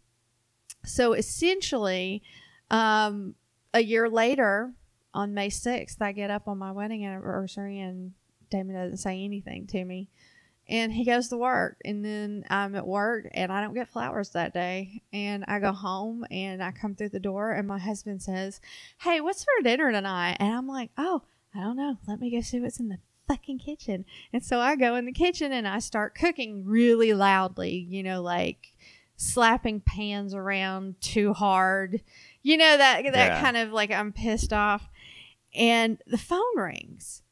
so 0.85 1.12
essentially, 1.14 2.23
um, 2.70 3.35
a 3.75 3.80
year 3.80 4.08
later, 4.08 4.73
on 5.16 5.35
May 5.35 5.49
sixth, 5.50 6.00
I 6.00 6.12
get 6.12 6.30
up 6.30 6.46
on 6.49 6.58
my 6.58 6.73
wedding 6.73 7.04
anniversary, 7.04 7.80
and 7.80 8.12
Damon 8.50 8.75
doesn't 8.76 8.99
say 8.99 9.25
anything 9.25 9.66
to 9.68 9.85
me. 9.85 10.08
and 10.68 10.92
he 10.92 11.04
goes 11.04 11.28
to 11.28 11.37
work 11.37 11.76
and 11.85 12.04
then 12.04 12.44
i'm 12.50 12.75
at 12.75 12.85
work 12.85 13.28
and 13.35 13.52
i 13.52 13.61
don't 13.61 13.75
get 13.75 13.87
flowers 13.88 14.30
that 14.30 14.52
day. 14.52 15.00
And 15.12 15.44
i 15.46 15.61
go 15.61 15.70
home 15.73 16.25
and 16.30 16.61
i 16.62 16.73
come 16.73 16.94
through 16.96 17.11
the 17.11 17.20
door 17.20 17.52
and 17.52 17.68
my 17.68 17.78
husband 17.78 18.20
says 18.20 18.61
hey 19.02 19.20
what's 19.20 19.44
for 19.44 19.62
dinner 19.62 19.92
tonight? 19.92 20.37
And 20.40 20.52
i'm 20.52 20.66
like 20.66 20.90
oh 20.99 21.23
i 21.54 21.61
don't 21.61 21.76
know. 21.76 21.99
Let 22.08 22.20
me 22.20 22.30
go 22.32 22.40
see 22.40 22.58
what's 22.61 22.80
in 22.80 22.88
the 22.88 22.99
fucking 23.28 23.61
kitchen. 23.61 24.04
And 24.32 24.44
so 24.44 24.58
i 24.58 24.75
go 24.75 24.96
in 24.96 25.04
the 25.06 25.12
kitchen 25.12 25.52
and 25.52 25.68
i 25.68 25.78
start 25.78 26.16
cooking 26.16 26.64
really 26.66 27.12
loudly 27.14 27.87
you 27.88 28.02
know 28.02 28.20
like 28.20 28.73
slapping 29.16 29.80
pans 29.80 30.35
around 30.35 31.00
too 31.00 31.32
hard. 31.32 32.02
You 32.42 32.56
know 32.56 32.76
that 32.76 33.02
that 33.04 33.14
Yeah. 33.14 33.40
kind 33.40 33.56
of 33.56 33.70
like 33.73 33.90
i'm 33.92 34.12
pissed 34.12 34.52
off 34.52 34.88
and 35.56 35.98
the 36.06 36.18
phone 36.18 36.56
rings 36.56 37.22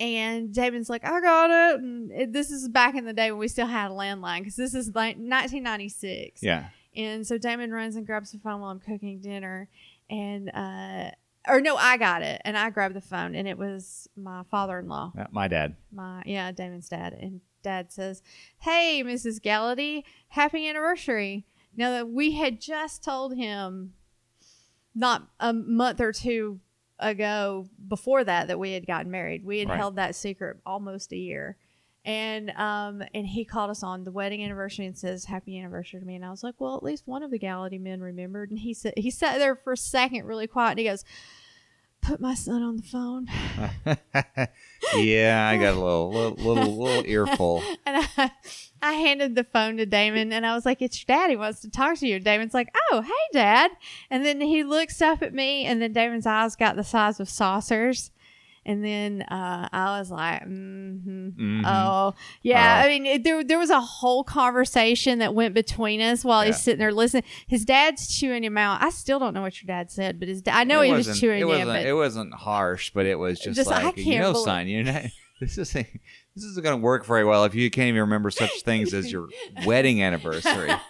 and 0.00 0.52
Damon's 0.54 0.88
like, 0.90 1.04
I 1.04 1.20
got 1.20 1.50
it. 1.50 1.80
And 1.80 2.10
it, 2.12 2.32
this 2.32 2.50
is 2.50 2.68
back 2.68 2.94
in 2.94 3.04
the 3.04 3.12
day 3.12 3.30
when 3.30 3.38
we 3.40 3.48
still 3.48 3.66
had 3.66 3.90
a 3.90 3.94
landline 3.94 4.40
because 4.40 4.56
this 4.56 4.74
is 4.74 4.88
like 4.94 5.16
1996. 5.16 6.42
Yeah. 6.42 6.66
And 6.96 7.26
so 7.26 7.38
Damon 7.38 7.72
runs 7.72 7.96
and 7.96 8.06
grabs 8.06 8.32
the 8.32 8.38
phone 8.38 8.60
while 8.60 8.70
I'm 8.70 8.80
cooking 8.80 9.20
dinner. 9.20 9.68
And, 10.10 10.50
uh, 10.54 11.10
or 11.48 11.60
no, 11.60 11.76
I 11.76 11.96
got 11.96 12.22
it. 12.22 12.40
And 12.44 12.56
I 12.56 12.70
grabbed 12.70 12.94
the 12.94 13.00
phone 13.00 13.34
and 13.34 13.46
it 13.48 13.58
was 13.58 14.08
my 14.16 14.42
father 14.50 14.78
in 14.78 14.88
law, 14.88 15.12
Uh, 15.18 15.24
My 15.30 15.48
dad. 15.48 15.76
my, 15.92 16.22
yeah, 16.26 16.50
Damon's 16.52 16.88
dad. 16.88 17.12
And 17.12 17.40
dad 17.62 17.92
says, 17.92 18.22
Hey, 18.58 19.02
Mrs. 19.04 19.40
Gallaty, 19.40 20.04
happy 20.28 20.68
anniversary. 20.68 21.46
Now 21.76 21.90
that 21.90 22.08
we 22.08 22.32
had 22.32 22.60
just 22.60 23.02
told 23.04 23.36
him 23.36 23.94
not 24.94 25.28
a 25.40 25.52
month 25.52 26.00
or 26.00 26.12
two 26.12 26.60
ago 26.98 27.66
before 27.88 28.22
that 28.24 28.48
that 28.48 28.58
we 28.58 28.72
had 28.72 28.86
gotten 28.86 29.10
married. 29.10 29.44
We 29.44 29.58
had 29.60 29.68
Right. 29.68 29.78
held 29.78 29.96
that 29.96 30.14
secret 30.14 30.58
almost 30.64 31.12
a 31.12 31.16
year. 31.16 31.56
And 32.06 32.50
um 32.50 33.02
and 33.14 33.26
he 33.26 33.44
called 33.46 33.70
us 33.70 33.82
on 33.82 34.04
the 34.04 34.12
wedding 34.12 34.44
anniversary 34.44 34.84
and 34.86 34.96
says 34.96 35.24
happy 35.24 35.58
anniversary 35.58 36.00
to 36.00 36.06
me 36.06 36.14
and 36.16 36.24
I 36.24 36.30
was 36.30 36.42
like, 36.42 36.54
"Well, 36.58 36.76
at 36.76 36.82
least 36.82 37.06
one 37.06 37.22
of 37.22 37.30
the 37.30 37.38
Gallaty 37.38 37.80
men 37.80 38.00
remembered." 38.00 38.50
And 38.50 38.58
he 38.58 38.74
said 38.74 38.92
he 38.96 39.10
sat 39.10 39.38
there 39.38 39.56
for 39.56 39.72
a 39.72 39.76
second 39.76 40.26
really 40.26 40.46
quiet 40.46 40.72
and 40.72 40.78
he 40.80 40.84
goes, 40.84 41.02
"Put 42.02 42.20
my 42.20 42.34
son 42.34 42.62
on 42.62 42.76
the 42.76 42.82
phone." 42.82 43.26
yeah, 44.96 45.48
I 45.50 45.56
got 45.56 45.74
a 45.74 45.80
little 45.80 46.10
little 46.12 46.36
little, 46.36 46.76
little 46.84 47.04
earful. 47.06 47.62
And 47.86 48.06
I, 48.16 48.30
I 48.84 48.92
handed 48.92 49.34
the 49.34 49.44
phone 49.44 49.76
to 49.78 49.86
Damon 49.86 50.32
and 50.32 50.44
I 50.46 50.54
was 50.54 50.64
like, 50.66 50.82
It's 50.82 50.98
your 51.06 51.16
dad. 51.16 51.30
He 51.30 51.36
wants 51.36 51.60
to 51.62 51.70
talk 51.70 51.98
to 51.98 52.06
you. 52.06 52.20
Damon's 52.20 52.54
like, 52.54 52.68
Oh, 52.92 53.00
hey, 53.00 53.10
dad. 53.32 53.70
And 54.10 54.24
then 54.24 54.40
he 54.40 54.62
looks 54.62 55.00
up 55.02 55.22
at 55.22 55.32
me, 55.34 55.64
and 55.64 55.80
then 55.82 55.92
Damon's 55.92 56.26
eyes 56.26 56.54
got 56.56 56.76
the 56.76 56.84
size 56.84 57.18
of 57.20 57.28
saucers. 57.28 58.10
And 58.66 58.82
then 58.82 59.20
uh, 59.22 59.68
I 59.72 59.98
was 59.98 60.10
like, 60.10 60.40
mm-hmm. 60.42 61.28
Mhm. 61.38 61.62
Oh, 61.66 62.14
yeah. 62.40 62.80
Oh. 62.82 62.86
I 62.86 62.88
mean, 62.88 63.04
it, 63.04 63.22
there, 63.22 63.44
there 63.44 63.58
was 63.58 63.68
a 63.68 63.78
whole 63.80 64.24
conversation 64.24 65.18
that 65.18 65.34
went 65.34 65.52
between 65.52 66.00
us 66.00 66.24
while 66.24 66.42
Yeah. 66.42 66.46
he's 66.52 66.62
sitting 66.62 66.78
there 66.78 66.90
listening. 66.90 67.24
His 67.46 67.66
dad's 67.66 68.16
chewing 68.18 68.42
him 68.42 68.56
out. 68.56 68.82
I 68.82 68.88
still 68.88 69.18
don't 69.18 69.34
know 69.34 69.42
what 69.42 69.60
your 69.62 69.66
dad 69.66 69.90
said, 69.90 70.18
but 70.18 70.28
his 70.28 70.40
da- 70.40 70.52
I 70.54 70.64
know 70.64 70.80
it 70.80 70.86
he 70.86 70.92
was 70.94 71.20
chewing 71.20 71.40
it 71.40 71.42
him. 71.42 71.48
wasn't, 71.68 71.86
it 71.86 71.92
wasn't 71.92 72.32
harsh, 72.34 72.90
but 72.94 73.04
it 73.04 73.18
was 73.18 73.38
just, 73.38 73.56
Just, 73.56 73.70
I 73.70 73.82
like 73.84 73.98
you 73.98 74.18
know, 74.18 74.32
believe- 74.32 74.44
son, 74.46 74.66
you 74.66 74.82
know, 74.82 75.02
this 75.40 75.58
is 75.58 75.74
this 76.34 76.44
isn't 76.44 76.62
going 76.62 76.78
to 76.78 76.82
work 76.82 77.06
very 77.06 77.24
well 77.24 77.44
if 77.44 77.54
you 77.54 77.70
can't 77.70 77.88
even 77.88 78.02
remember 78.02 78.30
such 78.30 78.50
things 78.62 78.94
as 78.94 79.10
your 79.10 79.28
wedding 79.64 80.02
anniversary. 80.02 80.70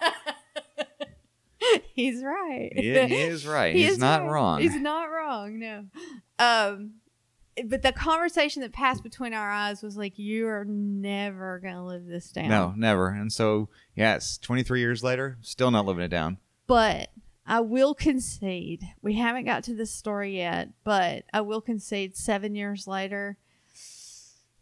he's 1.93 2.23
right. 2.23 2.71
Yeah, 2.75 3.07
he 3.07 3.21
is 3.21 3.45
right. 3.45 3.75
He 3.75 3.83
He's 3.83 3.93
is 3.93 3.97
not 3.97 4.21
right. 4.21 4.29
wrong. 4.29 4.61
He's 4.61 4.75
not 4.75 5.05
wrong. 5.05 5.59
No. 5.59 5.85
Um, 6.39 6.95
but 7.65 7.81
the 7.81 7.93
conversation 7.93 8.61
that 8.63 8.73
passed 8.73 9.03
between 9.03 9.33
our 9.33 9.49
eyes 9.49 9.81
was 9.81 9.95
like, 9.95 10.19
"You 10.19 10.47
are 10.47 10.65
never 10.65 11.59
gonna 11.63 11.85
live 11.85 12.05
this 12.05 12.31
down." 12.31 12.49
No, 12.49 12.73
never. 12.75 13.09
And 13.09 13.31
so, 13.31 13.69
yes, 13.95 14.37
23 14.37 14.81
years 14.81 15.03
later, 15.03 15.37
still 15.41 15.71
not 15.71 15.85
living 15.85 16.03
it 16.03 16.09
down. 16.09 16.37
But 16.67 17.11
I 17.47 17.61
will 17.61 17.93
concede. 17.93 18.83
We 19.01 19.15
haven't 19.15 19.45
got 19.45 19.63
to 19.65 19.75
this 19.75 19.91
story 19.91 20.37
yet, 20.37 20.69
but 20.83 21.23
I 21.31 21.41
will 21.41 21.61
concede. 21.61 22.17
Seven 22.17 22.55
years 22.55 22.87
later, 22.87 23.37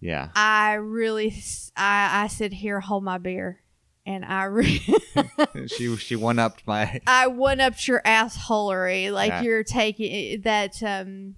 Yeah. 0.04 0.30
I 0.36 0.74
really, 0.74 1.34
I, 1.78 2.24
I 2.24 2.28
said, 2.28 2.52
"Here, 2.54 2.80
hold 2.82 3.04
my 3.04 3.18
beer," 3.18 3.62
and 4.06 4.26
I 4.26 4.44
re- 4.46 4.84
she 5.68 5.96
she 5.98 6.16
one 6.16 6.40
upped 6.40 6.68
my 6.68 7.00
I 7.08 7.28
one 7.28 7.62
upped 7.62 7.88
your 7.88 8.02
assholery. 8.06 9.12
Like 9.12 9.30
Yeah. 9.30 9.42
you're 9.44 9.64
taking 9.64 10.42
that. 10.42 10.82
um 10.84 11.36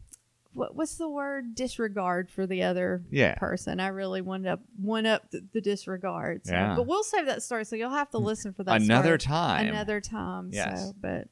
what, 0.54 0.74
What's 0.74 0.96
the 0.96 1.10
word? 1.10 1.54
Disregard 1.54 2.32
for 2.32 2.48
the 2.48 2.64
other 2.64 3.04
Yeah. 3.12 3.36
person. 3.36 3.82
I 3.82 3.88
really 3.88 4.22
one 4.22 4.48
up 4.48 4.62
one 4.82 5.06
up 5.06 5.30
the, 5.32 5.44
the 5.54 5.60
disregard. 5.60 6.46
So, 6.48 6.54
Yeah. 6.54 6.76
But 6.76 6.88
we'll 6.88 7.04
save 7.04 7.26
that 7.26 7.44
story, 7.44 7.66
so 7.66 7.76
you'll 7.76 7.90
have 7.90 8.10
to 8.12 8.18
listen 8.20 8.54
for 8.54 8.64
that 8.64 8.82
another 8.82 9.20
story 9.20 9.36
time. 9.36 9.68
Another 9.68 10.00
time. 10.00 10.50
Yes. 10.54 10.88
So, 10.88 10.94
but 11.02 11.28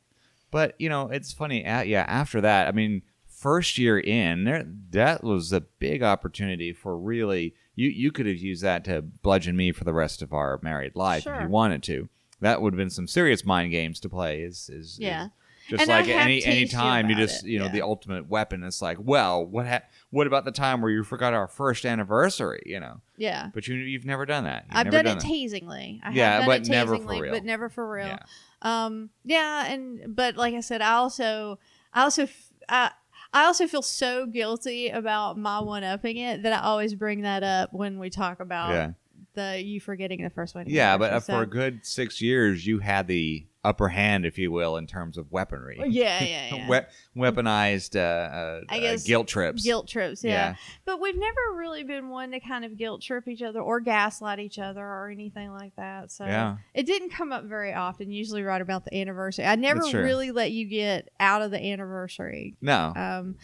But 0.52 0.76
you 0.78 0.90
know, 0.90 1.08
it's 1.10 1.32
funny. 1.32 1.66
Uh, 1.66 1.84
yeah, 1.84 2.04
after 2.06 2.42
that, 2.42 2.68
I 2.68 2.74
mean, 2.74 3.02
first 3.44 3.78
year 3.78 4.00
in, 4.00 4.46
there 4.46 4.66
that 4.92 5.24
was 5.24 5.54
a 5.54 5.62
big 5.62 6.02
opportunity 6.02 6.74
for 6.74 6.98
really. 6.98 7.54
You 7.76 7.90
you 7.90 8.12
could 8.12 8.26
have 8.26 8.38
used 8.38 8.64
that 8.64 8.84
to 8.86 9.02
bludgeon 9.02 9.56
me 9.56 9.72
for 9.72 9.84
the 9.84 9.94
rest 9.94 10.22
of 10.22 10.32
our 10.34 10.60
married 10.64 10.96
life 10.96 11.28
if 11.28 11.42
you 11.42 11.48
wanted 11.50 11.84
to. 11.84 12.08
That 12.40 12.62
would 12.62 12.74
have 12.74 12.78
been 12.78 12.90
some 12.90 13.08
serious 13.08 13.44
mind 13.46 13.72
games 13.72 14.00
to 14.02 14.10
play. 14.10 14.42
Is 14.42 14.70
is 14.70 14.98
Yeah. 15.00 15.26
is 15.26 15.30
just 15.70 15.82
And 15.82 15.90
like 15.90 16.08
any 16.08 16.44
any 16.46 16.62
teased 16.62 16.74
you 16.74 16.78
time 16.78 17.10
you 17.10 17.16
just 17.16 17.44
it, 17.46 17.50
you 17.50 17.58
know 17.60 17.66
yeah. 17.66 17.72
the 17.72 17.82
ultimate 17.82 18.28
weapon. 18.30 18.64
It's 18.64 18.82
like, 18.82 18.98
well, 19.02 19.46
what 19.46 19.66
ha- 19.68 19.82
what 20.12 20.28
about 20.28 20.46
the 20.46 20.52
time 20.52 20.82
where 20.82 20.92
you 20.92 21.04
forgot 21.04 21.34
our 21.34 21.48
first 21.48 21.86
anniversary? 21.86 22.62
You 22.66 22.80
know, 22.80 23.02
yeah. 23.18 23.50
but 23.54 23.68
you 23.68 23.76
you've 23.76 24.06
never 24.06 24.26
done 24.26 24.44
that. 24.44 24.66
You've 24.68 24.78
I've 24.78 24.86
never 24.88 25.04
done, 25.04 25.18
it 25.18 25.22
that. 25.22 25.28
teasingly. 25.28 26.00
I 26.04 26.12
Yeah, 26.12 26.32
have 26.34 26.40
done 26.42 26.48
but 26.50 26.62
it 26.62 26.70
never 26.70 26.98
for 26.98 27.22
real. 27.22 27.32
But 27.34 27.44
never 27.46 27.70
for 27.70 27.90
real. 27.90 28.08
Yeah. 28.08 28.20
Um. 28.62 29.10
Yeah, 29.24 29.66
and 29.72 30.16
but 30.16 30.36
like 30.38 30.54
I 30.54 30.60
said, 30.62 30.82
I 30.82 30.94
also, 30.94 31.58
I 31.94 32.04
also, 32.04 32.24
f- 32.24 32.50
I, 32.70 32.92
I 33.34 33.46
also 33.46 33.68
feel 33.68 33.82
so 33.82 34.26
guilty 34.28 34.90
about 34.90 35.38
my 35.38 35.60
one 35.60 35.84
upping 35.84 36.18
it 36.18 36.44
that 36.44 36.54
I 36.54 36.60
always 36.66 36.94
bring 36.96 37.22
that 37.22 37.44
up 37.44 37.74
when 37.74 37.98
we 38.00 38.10
talk 38.10 38.40
about 38.40 38.70
Yeah. 38.72 38.92
the 39.34 39.62
you 39.62 39.80
forgetting 39.82 40.22
the 40.24 40.30
first 40.30 40.54
one. 40.56 40.66
Yeah, 40.68 40.98
but 40.98 41.12
uh, 41.14 41.20
So- 41.20 41.34
for 41.34 41.42
a 41.42 41.48
good 41.48 41.86
six 41.86 42.22
years, 42.22 42.66
you 42.68 42.80
had 42.80 43.08
the 43.08 43.46
upper 43.64 43.88
hand, 43.88 44.26
if 44.26 44.38
you 44.38 44.52
will, 44.52 44.78
in 44.78 44.86
terms 44.88 45.18
of 45.18 45.32
weaponry. 45.32 45.80
yeah, 45.88 46.24
yeah, 46.24 46.56
yeah. 46.56 46.70
We- 47.16 47.22
weaponized 47.22 47.96
uh, 47.96 48.00
uh, 48.00 48.62
I 48.70 48.78
uh, 48.78 48.82
guess 48.82 49.04
guilt 49.04 49.28
trips. 49.28 49.64
Guilt 49.64 49.88
trips, 49.88 50.24
yeah. 50.24 50.32
Yeah. 50.32 50.56
But 50.86 51.00
we've 51.00 51.18
never 51.18 51.40
really 51.56 51.84
been 51.84 52.10
one 52.10 52.32
to 52.32 52.40
kind 52.40 52.66
of 52.66 52.78
guilt 52.78 53.02
trip 53.02 53.28
each 53.28 53.42
other 53.42 53.62
or 53.62 53.80
gaslight 53.80 54.40
each 54.40 54.60
other 54.60 54.86
or 54.86 55.10
anything 55.10 55.52
like 55.52 55.76
that. 55.78 56.12
So 56.12 56.26
Yeah. 56.26 56.58
it 56.74 56.86
didn't 56.86 57.12
come 57.12 57.32
up 57.32 57.46
very 57.46 57.74
often, 57.74 58.12
usually 58.12 58.44
right 58.44 58.62
about 58.62 58.86
the 58.86 58.96
anniversary. 59.00 59.46
I 59.46 59.56
never 59.56 59.82
really 59.94 60.32
let 60.32 60.52
you 60.52 60.66
get 60.66 61.10
out 61.20 61.42
of 61.42 61.52
the 61.52 61.60
anniversary. 61.64 62.56
No. 62.62 62.92
Um, 62.96 63.36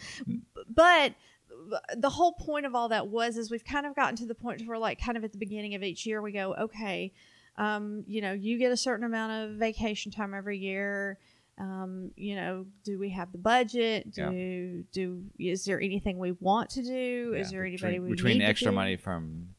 but 0.68 1.14
the 1.96 2.10
whole 2.10 2.32
point 2.32 2.66
of 2.66 2.74
all 2.74 2.88
that 2.88 3.08
was 3.08 3.36
is 3.36 3.50
we've 3.50 3.64
kind 3.64 3.86
of 3.86 3.94
gotten 3.94 4.16
to 4.16 4.26
the 4.26 4.34
point 4.34 4.62
where 4.66 4.78
like 4.78 5.00
kind 5.00 5.16
of 5.16 5.24
at 5.24 5.32
the 5.32 5.38
beginning 5.38 5.74
of 5.74 5.82
each 5.82 6.04
year 6.06 6.20
we 6.20 6.32
go, 6.32 6.54
okay, 6.54 7.12
um, 7.60 8.04
you 8.06 8.22
know, 8.22 8.32
you 8.32 8.58
get 8.58 8.72
a 8.72 8.76
certain 8.76 9.04
amount 9.04 9.32
of 9.32 9.58
vacation 9.58 10.10
time 10.10 10.32
every 10.34 10.58
year. 10.58 11.18
Um, 11.58 12.10
you 12.16 12.34
know, 12.36 12.64
do 12.84 12.98
we 12.98 13.10
have 13.10 13.32
the 13.32 13.38
budget? 13.38 14.10
Do 14.12 14.22
Yeah. 14.22 14.82
do 14.92 15.22
is 15.38 15.66
there 15.66 15.78
anything 15.78 16.18
we 16.18 16.32
want 16.32 16.70
to 16.70 16.82
do? 16.82 17.34
is 17.36 17.52
Yeah, 17.52 17.58
there 17.58 17.70
between, 17.70 17.90
anybody 17.90 17.98
we 18.00 18.10
between 18.16 18.38
need 18.38 18.44
to 18.44 18.50
extra 18.50 18.72
money 18.72 18.96
from 18.96 19.50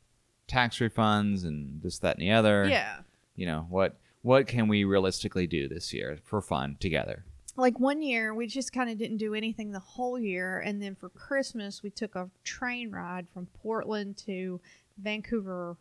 tax 0.47 0.79
refunds 0.79 1.45
and 1.45 1.79
this, 1.83 1.99
that, 1.99 2.17
and 2.17 2.23
the 2.23 2.31
other? 2.31 2.67
Yeah. 2.67 3.01
You 3.35 3.45
know 3.45 3.67
what? 3.69 3.97
What 4.23 4.47
can 4.47 4.67
we 4.67 4.83
realistically 4.83 5.45
do 5.45 5.67
this 5.67 5.93
year 5.93 6.17
for 6.23 6.41
fun 6.41 6.77
together? 6.79 7.23
like 7.57 7.77
one 7.81 8.01
year 8.01 8.33
we 8.33 8.47
just 8.47 8.71
kind 8.71 8.89
of 8.89 8.97
didn't 8.97 9.17
do 9.17 9.35
anything 9.35 9.71
the 9.71 9.79
whole 9.79 10.17
year 10.17 10.59
and 10.59 10.81
then 10.81 10.95
for 10.95 11.09
christmas 11.09 11.83
we 11.83 11.89
took 11.89 12.15
a 12.15 12.29
train 12.45 12.89
ride 12.89 13.27
from 13.33 13.45
portland 13.61 14.15
to 14.15 14.57
vancouver 14.97 15.75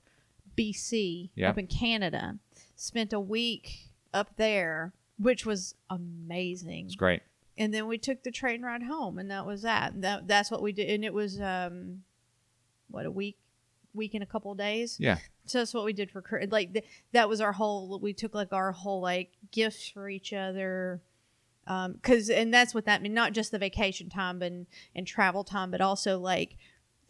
bc 0.57 1.31
Yeah. 1.35 1.51
up 1.51 1.59
in 1.59 1.67
canada 1.67 2.39
spent 2.77 3.13
a 3.13 3.21
week 3.21 3.89
up 4.13 4.37
there 4.37 4.93
which 5.19 5.45
was 5.47 5.75
amazing 5.91 6.87
It's 6.87 6.97
great. 6.97 7.23
and 7.59 7.73
then 7.75 7.87
we 7.87 7.99
took 7.99 8.23
the 8.23 8.31
train 8.31 8.63
ride 8.63 8.83
home 8.85 9.19
and 9.19 9.31
that 9.31 9.47
was 9.47 9.63
that 9.63 10.01
that 10.03 10.27
that's 10.29 10.51
what 10.51 10.63
we 10.63 10.73
did 10.73 10.89
and 10.91 11.05
it 11.05 11.13
was 11.15 11.41
um 11.41 12.03
what 12.89 13.07
a 13.07 13.11
week 13.11 13.37
week 13.95 14.15
and 14.15 14.23
a 14.23 14.27
couple 14.27 14.53
of 14.53 14.59
days 14.59 14.97
Yeah. 15.01 15.19
so 15.47 15.59
that's 15.59 15.75
what 15.75 15.85
we 15.85 15.93
did 15.93 16.11
for 16.11 16.23
like 16.51 16.73
th- 16.73 16.85
that 17.13 17.29
was 17.29 17.41
our 17.41 17.53
whole 17.53 17.99
we 17.99 18.13
took 18.13 18.35
like 18.35 18.53
our 18.53 18.73
whole 18.73 19.01
like 19.01 19.33
gifts 19.51 19.89
for 19.89 20.09
each 20.09 20.33
other 20.33 21.01
um 21.67 21.93
because 21.95 22.31
and 22.31 22.53
that's 22.55 22.73
what 22.75 22.87
that 22.87 23.03
mean 23.03 23.15
not 23.15 23.33
just 23.33 23.51
the 23.51 23.59
vacation 23.59 24.09
time 24.09 24.43
and 24.43 24.67
and 24.95 25.07
travel 25.07 25.45
time 25.45 25.71
but 25.71 25.81
also 25.81 26.19
like 26.19 26.57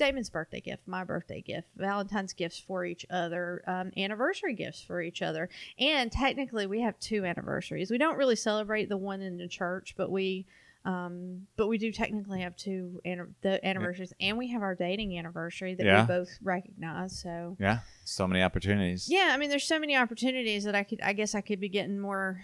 Damon's 0.00 0.30
birthday 0.30 0.60
gift, 0.60 0.82
my 0.88 1.04
birthday 1.04 1.40
gift, 1.42 1.68
Valentine's 1.76 2.32
gifts 2.32 2.58
for 2.58 2.84
each 2.84 3.04
other, 3.10 3.62
um, 3.66 3.92
anniversary 3.96 4.54
gifts 4.54 4.80
for 4.82 5.00
each 5.02 5.20
other. 5.22 5.48
And 5.78 6.10
technically, 6.10 6.66
we 6.66 6.80
have 6.80 6.98
two 6.98 7.24
anniversaries. 7.26 7.90
We 7.90 7.98
don't 7.98 8.16
really 8.16 8.34
celebrate 8.36 8.88
the 8.88 8.96
one 8.96 9.20
in 9.20 9.36
the 9.36 9.46
church, 9.48 9.94
but 9.96 10.10
we 10.10 10.46
Um, 10.82 11.46
but 11.56 11.66
we 11.66 11.76
do 11.76 11.92
technically 11.92 12.40
have 12.40 12.56
two 12.56 13.02
anni- 13.04 13.34
the 13.42 13.62
anniversaries, 13.66 14.14
and 14.18 14.38
we 14.38 14.48
have 14.48 14.62
our 14.62 14.74
dating 14.74 15.18
anniversary 15.18 15.74
that 15.74 15.84
Yeah. 15.84 16.00
we 16.00 16.06
both 16.06 16.30
recognize. 16.42 17.18
So 17.20 17.58
Yeah. 17.60 17.80
So 18.06 18.26
many 18.26 18.40
opportunities. 18.42 19.06
yeah, 19.06 19.28
I 19.34 19.36
mean, 19.36 19.50
there's 19.50 19.64
so 19.68 19.78
many 19.78 19.94
opportunities 19.94 20.64
that 20.64 20.74
I 20.74 20.82
could. 20.84 21.02
I 21.02 21.12
guess 21.12 21.34
I 21.34 21.42
could 21.42 21.60
be 21.60 21.68
getting 21.68 21.98
more, 22.00 22.40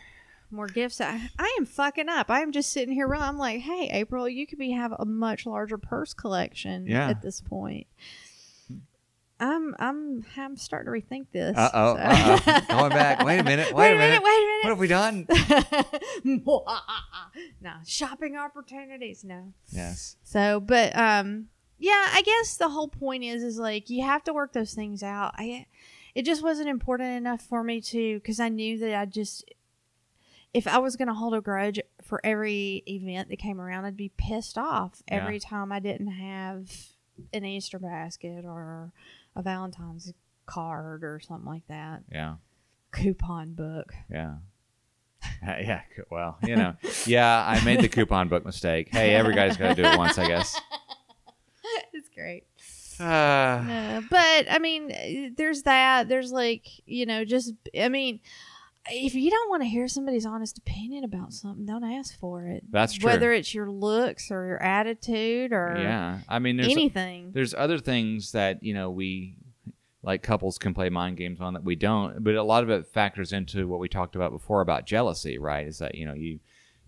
more 0.50 0.66
gifts. 0.66 1.00
I, 1.00 1.30
I 1.38 1.56
am 1.58 1.66
fucking 1.66 2.08
up. 2.08 2.30
I 2.30 2.40
am 2.40 2.52
just 2.52 2.72
sitting 2.72 2.94
here. 2.94 3.12
I'm 3.14 3.38
like, 3.38 3.60
hey, 3.60 3.88
April, 3.92 4.28
you 4.28 4.46
could 4.46 4.58
be 4.58 4.70
have 4.72 4.92
a 4.98 5.04
much 5.04 5.46
larger 5.46 5.78
purse 5.78 6.14
collection. 6.14 6.86
Yeah. 6.86 7.08
At 7.10 7.22
this 7.22 7.40
point, 7.40 7.86
I'm 9.38 9.74
I'm 9.78 10.24
I'm 10.36 10.56
starting 10.56 10.92
to 10.92 10.98
rethink 11.06 11.26
this. 11.32 11.56
Uh 11.56 11.70
oh. 11.74 11.94
so- 11.96 12.00
Uh 12.02 12.40
oh. 12.46 12.60
Going 12.68 12.90
back. 12.90 13.24
Wait 13.24 13.38
a 13.38 13.44
minute. 13.44 13.72
Wait, 13.74 13.92
a 13.92 13.96
minute. 13.98 14.22
Wait 14.22 14.30
a 14.30 14.46
minute. 14.46 14.64
What 14.64 14.70
have 14.70 14.78
we 14.78 14.88
done? 14.88 15.26
no 17.60 17.70
shopping 17.84 18.36
opportunities. 18.36 19.24
No. 19.24 19.52
yes. 19.68 20.16
So, 20.22 20.60
but 20.60 20.96
um, 20.96 21.46
yeah, 21.78 22.06
I 22.12 22.22
guess 22.22 22.56
the 22.56 22.68
whole 22.70 22.88
point 22.88 23.24
is, 23.24 23.42
is 23.42 23.58
like 23.58 23.90
you 23.90 24.04
have 24.04 24.24
to 24.24 24.32
work 24.32 24.52
those 24.52 24.74
things 24.74 25.02
out. 25.02 25.34
I, 25.36 25.66
it 26.14 26.24
just 26.24 26.42
wasn't 26.42 26.68
important 26.68 27.10
enough 27.16 27.42
for 27.42 27.62
me 27.62 27.80
to, 27.82 28.14
because 28.18 28.40
I 28.40 28.48
knew 28.48 28.78
that 28.78 28.94
I 28.98 29.04
just, 29.04 29.44
if 30.56 30.66
I 30.66 30.78
was 30.78 30.96
gonna 30.96 31.14
hold 31.14 31.34
a 31.34 31.40
grudge 31.40 31.80
for 32.02 32.20
every 32.24 32.82
event 32.86 33.28
that 33.28 33.38
came 33.38 33.60
around, 33.60 33.84
I'd 33.84 33.96
be 33.96 34.10
pissed 34.16 34.56
off 34.58 35.02
Yeah. 35.08 35.16
every 35.22 35.38
time 35.40 35.72
I 35.72 35.80
didn't 35.80 36.08
have 36.12 36.70
an 37.32 37.44
Easter 37.44 37.78
basket 37.78 38.44
or 38.44 38.92
a 39.34 39.42
Valentine's 39.42 40.12
card 40.46 41.02
or 41.04 41.20
something 41.20 41.50
like 41.50 41.66
that. 41.68 42.02
Yeah. 42.10 42.36
Coupon 42.92 43.54
book. 43.54 43.92
Yeah. 44.10 44.36
Uh, 45.46 45.56
yeah. 45.60 45.82
Well, 46.10 46.38
you 46.44 46.56
know. 46.56 46.74
Yeah, 47.04 47.44
I 47.46 47.62
made 47.64 47.80
the 47.80 47.88
coupon 47.88 48.28
book 48.28 48.44
mistake. 48.44 48.88
Hey, 48.90 49.14
every 49.14 49.34
guy's 49.34 49.56
got 49.56 49.74
to 49.76 49.82
do 49.82 49.88
it 49.88 49.98
once, 49.98 50.18
I 50.18 50.26
guess. 50.28 50.58
it's 51.92 52.08
great. 52.08 52.44
Uh, 52.98 53.02
Uh, 53.04 54.00
but 54.08 54.46
I 54.50 54.58
mean, 54.58 55.34
there's 55.36 55.64
that. 55.64 56.08
There's 56.08 56.32
like, 56.32 56.66
you 56.86 57.04
know, 57.04 57.26
just 57.26 57.52
I 57.78 57.90
mean, 57.90 58.20
if 58.90 59.14
you 59.14 59.30
don't 59.30 59.50
want 59.50 59.62
to 59.62 59.68
hear 59.68 59.88
somebody's 59.88 60.26
honest 60.26 60.58
opinion 60.58 61.04
about 61.04 61.32
something, 61.32 61.66
don't 61.66 61.84
ask 61.84 62.18
for 62.18 62.46
it. 62.46 62.64
That's 62.70 62.94
true. 62.94 63.10
Whether 63.10 63.32
it's 63.32 63.54
your 63.54 63.70
looks 63.70 64.30
or 64.30 64.46
your 64.46 64.62
attitude 64.62 65.52
or 65.52 65.76
yeah. 65.78 66.18
I 66.28 66.38
mean, 66.38 66.56
there's 66.56 66.72
anything. 66.72 67.30
there's 67.32 67.54
other 67.54 67.78
things 67.78 68.32
that 68.32 68.62
you 68.62 68.74
know 68.74 68.90
we 68.90 69.36
like 70.02 70.22
couples 70.22 70.56
can 70.58 70.72
play 70.72 70.88
mind 70.88 71.16
games 71.16 71.40
on 71.40 71.54
that 71.54 71.64
we 71.64 71.74
don't 71.74 72.22
but 72.22 72.36
a 72.36 72.42
lot 72.42 72.62
of 72.62 72.70
it 72.70 72.86
factors 72.86 73.32
into 73.32 73.66
what 73.66 73.80
we 73.80 73.88
talked 73.88 74.14
about 74.14 74.30
before 74.30 74.60
about 74.60 74.86
jealousy 74.86 75.36
right 75.36 75.66
is 75.66 75.78
that 75.78 75.96
you 75.96 76.06
know 76.06 76.14
you 76.14 76.38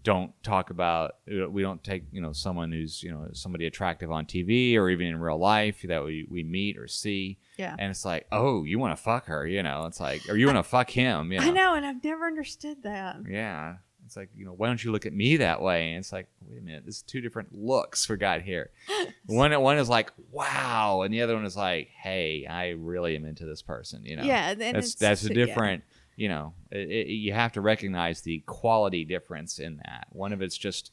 don't 0.09 0.33
talk 0.43 0.71
about 0.71 1.17
we 1.27 1.61
don't 1.61 1.85
take 1.85 2.05
you 2.13 2.23
know 2.23 2.33
someone 2.33 2.73
who's 2.73 3.03
you 3.03 3.11
know 3.11 3.29
somebody 3.35 3.67
attractive 3.67 4.11
on 4.11 4.25
tv 4.25 4.75
or 4.75 4.89
even 4.89 5.07
in 5.07 5.21
real 5.21 5.37
life 5.37 5.85
that 5.87 6.03
we, 6.03 6.27
we 6.31 6.43
meet 6.43 6.79
or 6.79 6.89
see. 6.89 7.37
Yeah. 7.59 7.77
and 7.79 7.91
it's 7.91 8.07
like 8.07 8.27
oh 8.33 8.65
you 8.65 8.79
want 8.79 8.97
to 8.97 9.03
fuck 9.03 9.27
her 9.27 9.47
you 9.47 9.63
know? 9.63 9.85
It's 9.85 10.01
like 10.01 10.27
or 10.31 10.37
you 10.39 10.47
want 10.47 10.57
to 10.57 10.63
fuck 10.77 10.89
him 10.89 11.31
you 11.31 11.41
know 11.41 11.47
I 11.47 11.51
know, 11.51 11.75
and 11.75 11.85
I've 11.85 12.03
never 12.03 12.27
understood 12.27 12.83
that. 12.85 13.17
yeah. 13.29 13.75
It's 14.07 14.17
like 14.17 14.31
you 14.35 14.47
know 14.47 14.53
why 14.53 14.69
don't 14.69 14.83
you 14.83 14.93
look 14.93 15.05
at 15.05 15.13
me 15.13 15.37
that 15.37 15.61
way? 15.61 15.91
And 15.91 15.99
it's 15.99 16.15
like 16.15 16.29
wait 16.47 16.61
a 16.61 16.63
minute 16.63 16.87
this 16.87 16.97
is 16.97 17.03
two 17.03 17.21
different 17.21 17.55
looks 17.55 18.09
we 18.09 18.17
got 18.17 18.41
here. 18.41 18.71
One 19.27 19.53
one 19.61 19.77
is 19.77 19.91
like 19.91 20.11
wow. 20.31 21.03
And 21.03 21.13
the 21.13 21.21
other 21.21 21.35
one 21.35 21.45
is 21.45 21.59
like 21.59 21.89
hey 21.89 22.47
i 22.49 22.69
really 22.71 23.15
am 23.15 23.27
into 23.27 23.45
this 23.45 23.61
person 23.61 24.07
you 24.07 24.17
know? 24.17 24.23
Yeah, 24.23 24.53
and 24.53 24.61
that's 24.61 24.79
it's 24.79 24.95
that's 24.95 25.25
a 25.27 25.35
yeah. 25.35 25.85
You 26.19 26.29
know 26.29 26.53
it, 26.73 26.91
it, 26.91 27.07
you 27.25 27.33
have 27.33 27.53
to 27.53 27.61
recognize 27.61 28.21
the 28.23 28.41
quality 28.41 29.05
difference 29.05 29.59
in 29.59 29.77
that. 29.85 30.09
One 30.11 30.33
of 30.33 30.43
it's 30.43 30.59
just 30.59 30.91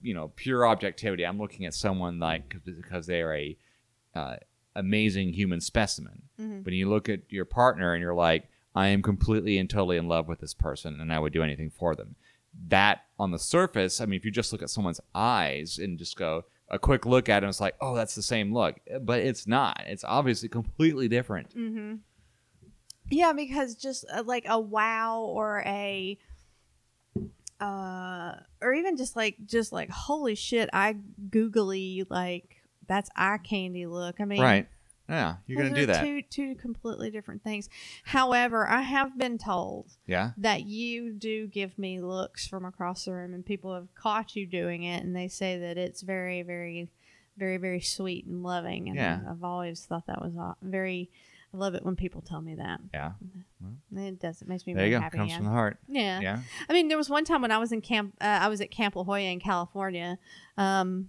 you 0.00 0.14
know 0.14 0.32
pure 0.34 0.66
objectivity. 0.66 1.24
I'm 1.24 1.38
looking 1.38 1.66
at 1.66 1.74
someone 1.74 2.18
like 2.18 2.56
because 2.64 3.06
they 3.06 3.20
are 3.20 3.34
a 3.34 3.56
uh, 4.14 4.36
amazing 4.74 5.34
human 5.34 5.60
specimen. 5.60 6.22
Mhm. 6.40 6.64
but 6.64 6.72
you 6.72 6.88
look 6.88 7.08
at 7.10 7.20
your 7.28 7.44
partner 7.44 7.92
and 7.92 8.00
you're 8.00 8.14
like 8.14 8.48
i 8.74 8.86
am 8.88 9.02
completely 9.02 9.58
and 9.58 9.68
totally 9.68 9.98
in 9.98 10.08
love 10.08 10.26
with 10.28 10.40
this 10.40 10.54
person 10.54 10.98
and 10.98 11.12
i 11.12 11.18
would 11.18 11.32
do 11.34 11.42
anything 11.42 11.70
for 11.70 11.94
them. 11.94 12.16
That 12.68 13.02
on 13.18 13.30
the 13.32 13.38
surface 13.38 14.00
i 14.00 14.06
mean 14.06 14.16
if 14.16 14.24
you 14.24 14.30
just 14.30 14.50
look 14.52 14.62
at 14.62 14.70
someone's 14.70 15.00
eyes 15.14 15.78
and 15.78 15.98
just 15.98 16.16
go 16.16 16.44
a 16.70 16.78
quick 16.78 17.04
look 17.04 17.28
at 17.28 17.44
it 17.44 17.48
it's 17.48 17.60
like 17.60 17.76
oh 17.82 17.94
that's 17.94 18.14
the 18.14 18.22
same 18.22 18.54
look. 18.54 18.80
But 19.02 19.20
it's 19.20 19.46
not. 19.46 19.82
It's 19.86 20.04
obviously 20.04 20.48
completely 20.48 21.06
different. 21.06 21.50
Mm-hmm. 21.54 21.96
Yeah, 23.12 23.34
because 23.34 23.74
just 23.74 24.06
uh, 24.12 24.22
like 24.24 24.46
a 24.48 24.58
wow 24.58 25.20
or 25.20 25.62
a, 25.66 26.18
uh, 27.60 28.32
or 28.62 28.72
even 28.72 28.96
just 28.96 29.16
like 29.16 29.36
just 29.46 29.70
like 29.70 29.90
holy 29.90 30.34
shit, 30.34 30.70
I 30.72 30.96
googly 31.30 32.06
like 32.08 32.62
that's 32.88 33.10
eye 33.14 33.38
candy 33.38 33.86
look. 33.86 34.20
I 34.20 34.24
mean, 34.24 34.40
right 34.40 34.68
yeah 35.08 35.36
you're 35.46 35.62
gonna 35.62 35.74
do 35.74 35.86
that 35.86 36.02
Two 36.04 36.22
two 36.22 36.54
completely 36.54 37.10
different 37.10 37.42
things. 37.42 37.68
However, 38.04 38.66
I 38.66 38.80
have 38.80 39.18
been 39.18 39.36
told 39.36 39.86
yeah 40.06 40.30
that 40.38 40.64
you 40.64 41.12
do 41.12 41.46
give 41.46 41.78
me 41.78 42.00
looks 42.00 42.46
from 42.46 42.64
across 42.64 43.04
the 43.04 43.12
room, 43.12 43.34
and 43.34 43.44
people 43.44 43.74
have 43.74 43.94
caught 43.94 44.34
you 44.36 44.46
doing 44.46 44.84
it, 44.84 45.02
and 45.04 45.14
they 45.14 45.28
say 45.28 45.58
that 45.58 45.76
it's 45.76 46.00
very, 46.00 46.42
very, 46.42 46.88
very, 47.36 47.58
very 47.58 47.80
sweet 47.80 48.24
and 48.24 48.42
loving. 48.42 48.88
And 48.88 48.96
Yeah. 48.96 49.20
I've 49.28 49.44
always 49.44 49.84
thought 49.84 50.06
that 50.06 50.22
was 50.22 50.32
very. 50.62 51.10
I 51.54 51.56
love 51.58 51.74
it 51.74 51.84
when 51.84 51.96
people 51.96 52.20
tell 52.22 52.40
me 52.40 52.54
that. 52.54 52.80
yeah 52.94 53.12
It 53.94 54.18
does. 54.20 54.40
It 54.42 54.48
makes 54.48 54.66
me 54.66 54.72
there 54.74 54.80
very 54.82 54.90
you 54.90 54.96
go 54.96 55.02
happy. 55.02 55.18
comes 55.18 55.30
yeah. 55.30 55.36
from 55.36 55.44
the 55.46 55.50
heart 55.52 55.78
yeah. 55.88 56.20
yeah 56.20 56.38
I 56.68 56.72
mean, 56.72 56.88
there 56.88 56.96
was 56.98 57.10
one 57.10 57.24
time 57.24 57.42
when 57.42 57.50
I 57.52 57.58
was 57.58 57.72
in 57.72 57.80
camp. 57.80 58.14
Uh, 58.20 58.24
I 58.42 58.48
was 58.48 58.60
at 58.60 58.70
Camp 58.70 58.96
La 58.96 59.04
Jolla 59.04 59.20
in 59.20 59.40
California. 59.40 60.18
Um, 60.56 61.08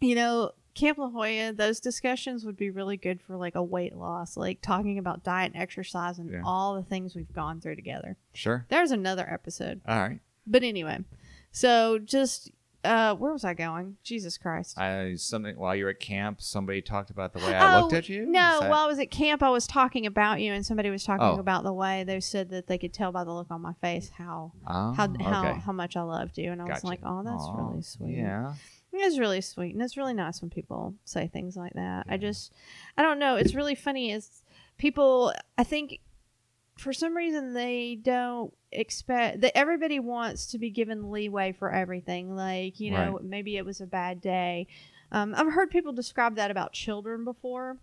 you 0.00 0.14
know, 0.14 0.52
Camp 0.74 0.98
La 0.98 1.08
Jolla. 1.08 1.52
Those 1.52 1.78
discussions 1.80 2.44
would 2.44 2.56
be 2.56 2.70
really 2.70 2.96
good 2.96 3.20
for 3.20 3.36
like 3.36 3.54
a 3.54 3.62
weight 3.62 3.94
loss, 3.94 4.36
like 4.36 4.60
talking 4.62 4.98
about 4.98 5.22
diet 5.22 5.52
and 5.52 5.62
exercise 5.62 6.18
and 6.18 6.30
Yeah. 6.30 6.42
all 6.44 6.74
the 6.74 6.82
things 6.82 7.14
we've 7.14 7.32
gone 7.32 7.60
through 7.60 7.76
together. 7.76 8.16
sure 8.34 8.66
There's 8.68 8.90
another 8.90 9.28
episode. 9.30 9.80
all 9.86 9.98
right 10.00 10.20
But 10.46 10.62
anyway, 10.64 10.98
so 11.52 11.98
just 11.98 12.50
uh, 12.84 13.14
where 13.14 13.32
was 13.32 13.44
I 13.44 13.54
going? 13.54 13.96
Jesus 14.02 14.38
Christ. 14.38 14.78
I 14.78 15.14
something 15.16 15.56
while 15.58 15.76
you 15.76 15.84
were 15.84 15.90
at 15.90 16.00
camp, 16.00 16.40
somebody 16.40 16.80
talked 16.80 17.10
about 17.10 17.32
the 17.32 17.38
way 17.40 17.54
I 17.54 17.80
looked 17.80 17.92
at 17.92 18.08
you. 18.08 18.22
Oh, 18.26 18.30
No, 18.30 18.60
that- 18.60 18.70
while 18.70 18.84
I 18.84 18.86
was 18.86 18.98
at 18.98 19.10
camp, 19.10 19.42
I 19.42 19.50
was 19.50 19.66
talking 19.66 20.06
about 20.06 20.40
you, 20.40 20.52
and 20.52 20.64
somebody 20.64 20.88
was 20.90 21.04
talking 21.04 21.26
Oh. 21.26 21.38
about 21.38 21.64
the 21.64 21.72
way 21.72 22.04
they 22.04 22.20
said 22.20 22.50
that 22.50 22.66
they 22.66 22.78
could 22.78 22.92
tell 22.94 23.12
by 23.12 23.24
the 23.24 23.32
look 23.32 23.50
on 23.50 23.60
my 23.60 23.74
face 23.74 24.10
how 24.16 24.52
oh, 24.66 24.92
how 24.92 25.08
how, 25.20 25.50
okay. 25.50 25.60
how 25.60 25.72
much 25.72 25.96
I 25.96 26.02
loved 26.02 26.38
you, 26.38 26.52
and 26.52 26.60
I 26.62 26.64
was 26.66 26.84
like, 26.84 27.00
oh, 27.02 27.22
that's 27.22 27.42
Aw, 27.42 27.66
really 27.68 27.82
sweet. 27.82 28.16
Yeah, 28.16 28.54
It's 28.92 29.18
really 29.18 29.40
sweet, 29.40 29.74
and 29.74 29.82
it's 29.82 29.96
really 29.96 30.14
nice 30.14 30.40
when 30.40 30.50
people 30.50 30.94
say 31.04 31.28
things 31.28 31.56
like 31.56 31.74
that. 31.74 32.06
I 32.08 32.16
just, 32.16 32.52
I 32.96 33.02
don't 33.02 33.18
know. 33.18 33.36
It's 33.36 33.54
really 33.54 33.74
funny. 33.74 34.10
Is 34.12 34.42
people? 34.78 35.32
I 35.58 35.64
think 35.64 36.00
for 36.80 36.92
some 36.92 37.16
reason 37.16 37.54
they 37.54 37.96
don't 38.00 38.52
expect 38.72 39.40
that 39.42 39.56
everybody 39.56 39.98
wants 40.00 40.46
to 40.46 40.58
be 40.58 40.70
given 40.70 41.10
leeway 41.10 41.52
for 41.52 41.70
everything. 41.72 42.34
Like 42.34 42.80
you 42.80 42.90
know, 42.90 43.14
Right. 43.14 43.24
maybe 43.24 43.56
it 43.56 43.64
was 43.64 43.80
a 43.80 43.86
bad 43.86 44.20
day. 44.20 44.66
Um, 45.12 45.34
I've 45.36 45.52
heard 45.52 45.70
people 45.70 45.92
describe 45.92 46.36
that 46.36 46.50
about 46.50 46.72
children 46.72 47.24
before. 47.24 47.78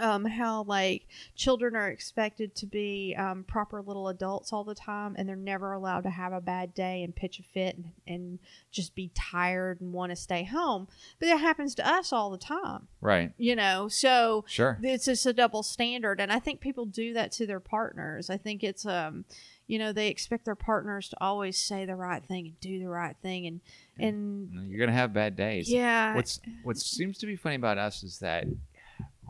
Um, 0.00 0.24
how 0.24 0.64
like 0.64 1.06
children 1.36 1.76
are 1.76 1.88
expected 1.88 2.56
to 2.56 2.66
be 2.66 3.14
um, 3.16 3.44
proper 3.44 3.80
little 3.80 4.08
adults 4.08 4.52
all 4.52 4.64
the 4.64 4.74
time, 4.74 5.14
and 5.16 5.28
they're 5.28 5.36
never 5.36 5.72
allowed 5.72 6.02
to 6.02 6.10
have 6.10 6.32
a 6.32 6.40
bad 6.40 6.74
day 6.74 7.04
and 7.04 7.14
pitch 7.14 7.38
a 7.38 7.44
fit 7.44 7.76
and, 7.76 7.92
and 8.06 8.38
just 8.72 8.96
be 8.96 9.12
tired 9.14 9.80
and 9.80 9.92
want 9.92 10.10
to 10.10 10.16
stay 10.16 10.42
home. 10.42 10.88
But 11.20 11.28
it 11.28 11.38
happens 11.38 11.76
to 11.76 11.88
us 11.88 12.12
all 12.12 12.30
the 12.30 12.38
time, 12.38 12.88
right. 13.00 13.30
you 13.38 13.54
know. 13.54 13.86
So 13.86 14.44
Sure. 14.48 14.78
it's 14.82 15.04
just 15.04 15.26
a 15.26 15.32
double 15.32 15.62
standard, 15.62 16.20
and 16.20 16.32
I 16.32 16.40
think 16.40 16.60
people 16.60 16.86
do 16.86 17.12
that 17.14 17.30
to 17.32 17.46
their 17.46 17.60
partners. 17.60 18.30
I 18.30 18.36
think 18.36 18.64
it's 18.64 18.84
um, 18.84 19.24
you 19.68 19.78
know, 19.78 19.92
they 19.92 20.08
expect 20.08 20.44
their 20.44 20.56
partners 20.56 21.08
to 21.10 21.16
always 21.20 21.56
say 21.56 21.84
the 21.86 21.94
right 21.96 22.22
thing 22.24 22.46
and 22.46 22.60
do 22.60 22.80
the 22.80 22.88
right 22.88 23.16
thing, 23.22 23.46
and 23.46 23.60
and 23.96 24.70
You're 24.70 24.80
gonna 24.80 24.90
have 24.98 25.12
bad 25.12 25.36
days. 25.36 25.70
yeah, 25.70 26.16
What's 26.16 26.40
what 26.64 26.78
seems 26.78 27.16
to 27.18 27.26
be 27.26 27.36
funny 27.36 27.54
about 27.56 27.78
us 27.78 28.02
is 28.02 28.18
that 28.18 28.46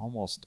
almost 0.00 0.46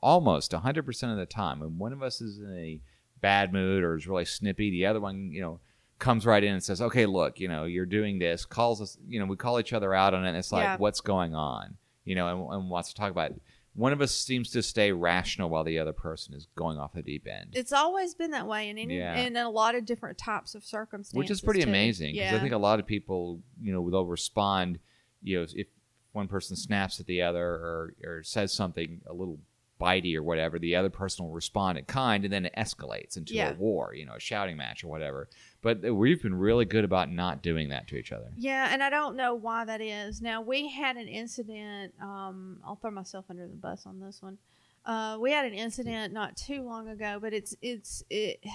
almost 0.00 0.52
100% 0.52 1.10
of 1.10 1.16
the 1.16 1.26
time 1.26 1.60
when 1.60 1.78
one 1.78 1.92
of 1.92 2.02
us 2.02 2.20
is 2.20 2.38
in 2.38 2.54
a 2.56 2.80
bad 3.20 3.52
mood 3.52 3.82
or 3.82 3.96
is 3.96 4.06
really 4.06 4.24
snippy 4.24 4.70
the 4.70 4.86
other 4.86 5.00
one 5.00 5.32
you 5.32 5.40
know 5.40 5.58
comes 5.98 6.24
right 6.24 6.44
in 6.44 6.52
and 6.52 6.62
says 6.62 6.80
okay 6.80 7.04
look 7.06 7.40
you 7.40 7.48
know 7.48 7.64
you're 7.64 7.84
doing 7.84 8.20
this 8.20 8.44
calls 8.44 8.80
us 8.80 8.96
you 9.08 9.18
know 9.18 9.26
we 9.26 9.34
call 9.36 9.58
each 9.58 9.72
other 9.72 9.92
out 9.92 10.14
on 10.14 10.24
it 10.24 10.28
and 10.28 10.36
it's 10.36 10.52
like 10.52 10.62
Yeah. 10.62 10.76
what's 10.76 11.00
going 11.00 11.34
on 11.34 11.76
you 12.04 12.14
know 12.14 12.28
and, 12.28 12.52
and 12.62 12.70
wants 12.70 12.90
to 12.90 12.94
talk 12.94 13.10
about 13.10 13.32
it. 13.32 13.42
one 13.74 13.92
of 13.92 14.00
us 14.00 14.14
seems 14.14 14.52
to 14.52 14.62
stay 14.62 14.92
rational 14.92 15.50
while 15.50 15.64
the 15.64 15.80
other 15.80 15.92
person 15.92 16.32
is 16.34 16.46
going 16.54 16.78
off 16.78 16.92
the 16.92 17.02
deep 17.02 17.26
end 17.26 17.50
It's 17.54 17.72
always 17.72 18.14
been 18.14 18.30
that 18.30 18.46
way 18.46 18.68
in 18.68 18.78
any 18.78 18.98
Yeah. 18.98 19.16
in 19.18 19.36
a 19.36 19.50
lot 19.50 19.74
of 19.74 19.84
different 19.84 20.16
types 20.16 20.54
of 20.54 20.62
circumstances, 20.62 21.18
which 21.18 21.30
is 21.32 21.40
pretty 21.40 21.62
too. 21.62 21.68
amazing 21.68 22.14
because 22.14 22.30
Yeah, 22.30 22.36
I 22.36 22.40
think 22.40 22.52
a 22.54 22.58
lot 22.58 22.78
of 22.78 22.86
people, 22.86 23.40
you 23.60 23.72
know, 23.72 23.90
they'll 23.90 24.06
respond, 24.06 24.78
you 25.24 25.40
know, 25.40 25.46
if 25.52 25.66
one 26.12 26.28
person 26.28 26.54
snaps 26.56 27.00
at 27.00 27.06
the 27.06 27.20
other 27.22 27.44
or, 27.44 27.94
or 28.04 28.22
says 28.22 28.52
something 28.52 29.00
a 29.06 29.12
little 29.12 29.40
bitey 29.78 30.14
or 30.16 30.22
whatever, 30.22 30.58
the 30.58 30.74
other 30.76 30.90
person 30.90 31.24
will 31.24 31.32
respond 31.32 31.78
in 31.78 31.84
kind, 31.84 32.24
and 32.24 32.32
then 32.32 32.44
it 32.46 32.52
escalates 32.56 33.16
into 33.16 33.34
Yeah. 33.34 33.50
a 33.52 33.54
war, 33.54 33.94
you 33.94 34.04
know, 34.04 34.14
a 34.14 34.20
shouting 34.20 34.56
match 34.56 34.82
or 34.84 34.88
whatever. 34.88 35.28
But 35.62 35.82
we've 35.94 36.22
been 36.22 36.34
really 36.34 36.64
good 36.64 36.84
about 36.84 37.10
not 37.10 37.42
doing 37.42 37.68
that 37.70 37.88
to 37.88 37.96
each 37.96 38.12
other. 38.12 38.32
Yeah, 38.36 38.68
and 38.72 38.82
I 38.82 38.90
don't 38.90 39.16
know 39.16 39.34
why 39.34 39.64
that 39.64 39.80
is. 39.80 40.20
Now 40.22 40.40
we 40.42 40.68
had 40.68 40.96
an 40.96 41.08
incident. 41.08 41.94
Um, 42.00 42.60
I'll 42.64 42.76
throw 42.76 42.90
myself 42.90 43.26
under 43.30 43.46
the 43.46 43.54
bus 43.54 43.86
on 43.86 44.00
this 44.00 44.22
one. 44.22 44.38
Uh, 44.84 45.18
we 45.20 45.32
had 45.32 45.44
an 45.44 45.54
incident 45.54 46.12
not 46.14 46.36
too 46.36 46.62
long 46.62 46.88
ago, 46.88 47.18
but 47.20 47.32
it's 47.32 47.54
it's 47.62 48.02
it. 48.10 48.40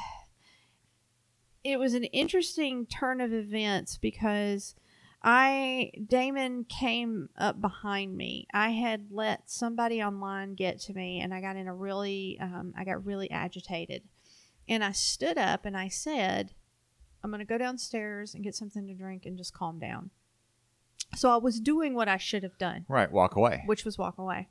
It 1.63 1.79
was 1.79 1.93
an 1.93 2.03
interesting 2.03 2.85
turn 2.85 3.21
of 3.21 3.31
events 3.31 3.97
because 3.97 4.75
I 5.23 5.91
Damon 6.07 6.65
came 6.65 7.29
up 7.37 7.61
behind 7.61 8.17
me. 8.17 8.47
I 8.53 8.69
had 8.71 9.07
let 9.11 9.49
somebody 9.49 10.03
online 10.03 10.55
get 10.55 10.79
to 10.81 10.93
me, 10.93 11.21
and 11.21 11.33
I 11.33 11.39
got 11.41 11.55
in 11.55 11.67
a 11.67 11.73
really 11.73 12.37
um, 12.41 12.73
I 12.77 12.83
got 12.83 13.05
really 13.05 13.31
agitated, 13.31 14.03
and 14.67 14.83
I 14.83 14.91
stood 14.91 15.37
up 15.37 15.65
and 15.65 15.77
I 15.77 15.87
said, 15.87 16.51
I'm 17.23 17.29
going 17.31 17.39
to 17.39 17.45
go 17.45 17.57
downstairs 17.57 18.33
and 18.33 18.43
get 18.43 18.55
something 18.55 18.85
to 18.87 18.93
drink 18.93 19.25
and 19.25 19.37
just 19.37 19.53
calm 19.53 19.79
down. 19.79 20.09
So 21.15 21.29
I 21.29 21.37
was 21.37 21.59
doing 21.59 21.93
what 21.93 22.07
I 22.09 22.17
should 22.17 22.43
have 22.43 22.57
done, 22.57 22.85
Right, 22.89 23.11
walk 23.11 23.35
away. 23.35 23.63
which 23.65 23.85
was 23.85 23.97
walk 23.97 24.17
away. 24.17 24.47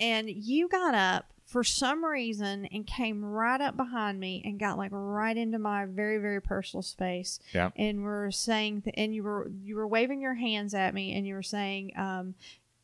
And 0.00 0.28
you 0.28 0.68
got 0.68 0.94
up 0.94 1.33
for 1.44 1.62
some 1.62 2.04
reason 2.04 2.64
and 2.66 2.86
came 2.86 3.24
right 3.24 3.60
up 3.60 3.76
behind 3.76 4.18
me 4.18 4.42
and 4.44 4.58
got 4.58 4.78
like 4.78 4.90
right 4.92 5.36
into 5.36 5.58
my 5.58 5.84
very 5.86 6.18
very 6.18 6.40
personal 6.40 6.82
space 6.82 7.38
Yeah. 7.52 7.70
and 7.76 8.02
were 8.02 8.30
saying 8.30 8.82
th- 8.82 8.94
and 8.96 9.14
you 9.14 9.22
were 9.22 9.50
you 9.62 9.76
were 9.76 9.86
waving 9.86 10.20
your 10.20 10.34
hands 10.34 10.74
at 10.74 10.94
me 10.94 11.14
and 11.14 11.26
you 11.26 11.34
were 11.34 11.42
saying 11.42 11.92
um 11.96 12.34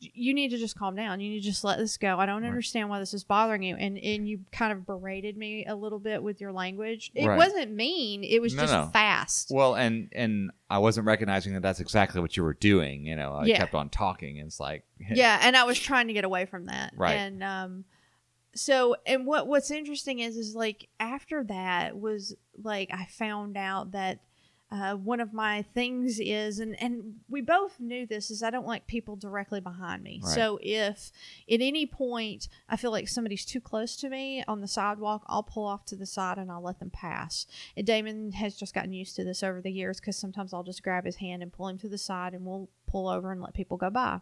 you 0.02 0.32
need 0.32 0.48
to 0.48 0.56
just 0.56 0.78
calm 0.78 0.96
down. 0.96 1.20
You 1.20 1.28
need 1.28 1.42
to 1.42 1.46
just 1.46 1.62
let 1.62 1.76
this 1.78 1.98
go. 1.98 2.18
I 2.18 2.24
don't 2.24 2.42
understand 2.46 2.88
why 2.88 3.00
this 3.00 3.12
is 3.12 3.22
bothering 3.22 3.62
you. 3.62 3.76
And 3.76 3.98
and 3.98 4.26
you 4.26 4.40
kind 4.50 4.72
of 4.72 4.86
berated 4.86 5.36
me 5.36 5.66
a 5.66 5.74
little 5.76 5.98
bit 5.98 6.22
with 6.22 6.40
your 6.40 6.52
language. 6.52 7.10
It 7.14 7.26
Right. 7.26 7.36
wasn't 7.36 7.72
mean. 7.72 8.24
It 8.24 8.40
was 8.40 8.54
No, 8.54 8.62
just 8.62 8.72
no. 8.72 8.86
fast. 8.94 9.50
Well, 9.52 9.74
and 9.74 10.08
and 10.12 10.52
I 10.70 10.78
wasn't 10.78 11.06
recognizing 11.06 11.52
that 11.52 11.60
that's 11.60 11.80
exactly 11.80 12.18
what 12.22 12.34
you 12.34 12.42
were 12.42 12.54
doing. 12.54 13.04
You 13.04 13.14
know, 13.14 13.34
I 13.34 13.44
Yeah. 13.44 13.58
kept 13.58 13.74
on 13.74 13.90
talking. 13.90 14.38
And 14.38 14.46
it's 14.46 14.58
like, 14.58 14.84
yeah 15.10 15.38
and 15.42 15.54
i 15.54 15.64
was 15.64 15.78
trying 15.78 16.06
to 16.06 16.14
get 16.14 16.24
away 16.24 16.46
from 16.46 16.64
that 16.66 16.94
Right. 16.96 17.16
and 17.16 17.42
um 17.42 17.84
so 18.54 18.96
and 19.06 19.26
what 19.26 19.46
what's 19.46 19.70
interesting 19.70 20.18
is 20.18 20.36
is 20.36 20.54
like 20.54 20.88
after 20.98 21.44
that 21.44 21.98
was 21.98 22.34
like 22.62 22.90
i 22.92 23.06
found 23.06 23.56
out 23.56 23.92
that 23.92 24.20
uh, 24.72 24.94
one 24.94 25.18
of 25.18 25.32
my 25.32 25.62
things 25.74 26.20
is 26.20 26.60
and 26.60 26.80
and 26.80 27.14
we 27.28 27.40
both 27.40 27.80
knew 27.80 28.06
this 28.06 28.30
is 28.30 28.42
i 28.42 28.50
don't 28.50 28.66
like 28.66 28.86
people 28.86 29.16
directly 29.16 29.60
behind 29.60 30.02
me. 30.02 30.20
Right. 30.22 30.32
so 30.32 30.58
if 30.62 31.10
at 31.50 31.60
any 31.60 31.86
point 31.86 32.48
i 32.68 32.76
feel 32.76 32.92
like 32.92 33.08
somebody's 33.08 33.44
too 33.44 33.60
close 33.60 33.96
to 33.96 34.08
me 34.08 34.44
on 34.46 34.60
the 34.60 34.68
sidewalk 34.68 35.24
i'll 35.26 35.42
pull 35.42 35.66
off 35.66 35.84
to 35.86 35.96
the 35.96 36.06
side 36.06 36.38
and 36.38 36.52
i'll 36.52 36.62
let 36.62 36.78
them 36.78 36.90
pass. 36.90 37.46
And 37.76 37.86
damon 37.86 38.32
has 38.32 38.56
just 38.56 38.74
gotten 38.74 38.92
used 38.92 39.16
to 39.16 39.24
this 39.24 39.42
over 39.42 39.60
the 39.60 39.72
years 39.72 39.98
because 39.98 40.16
sometimes 40.16 40.54
i'll 40.54 40.62
just 40.62 40.84
grab 40.84 41.04
his 41.04 41.16
hand 41.16 41.42
and 41.42 41.52
pull 41.52 41.66
him 41.66 41.78
to 41.78 41.88
the 41.88 41.98
side 41.98 42.32
and 42.32 42.44
we'll 42.44 42.68
pull 42.86 43.08
over 43.08 43.32
and 43.32 43.40
let 43.40 43.54
people 43.54 43.76
go 43.76 43.90
by 43.90 44.20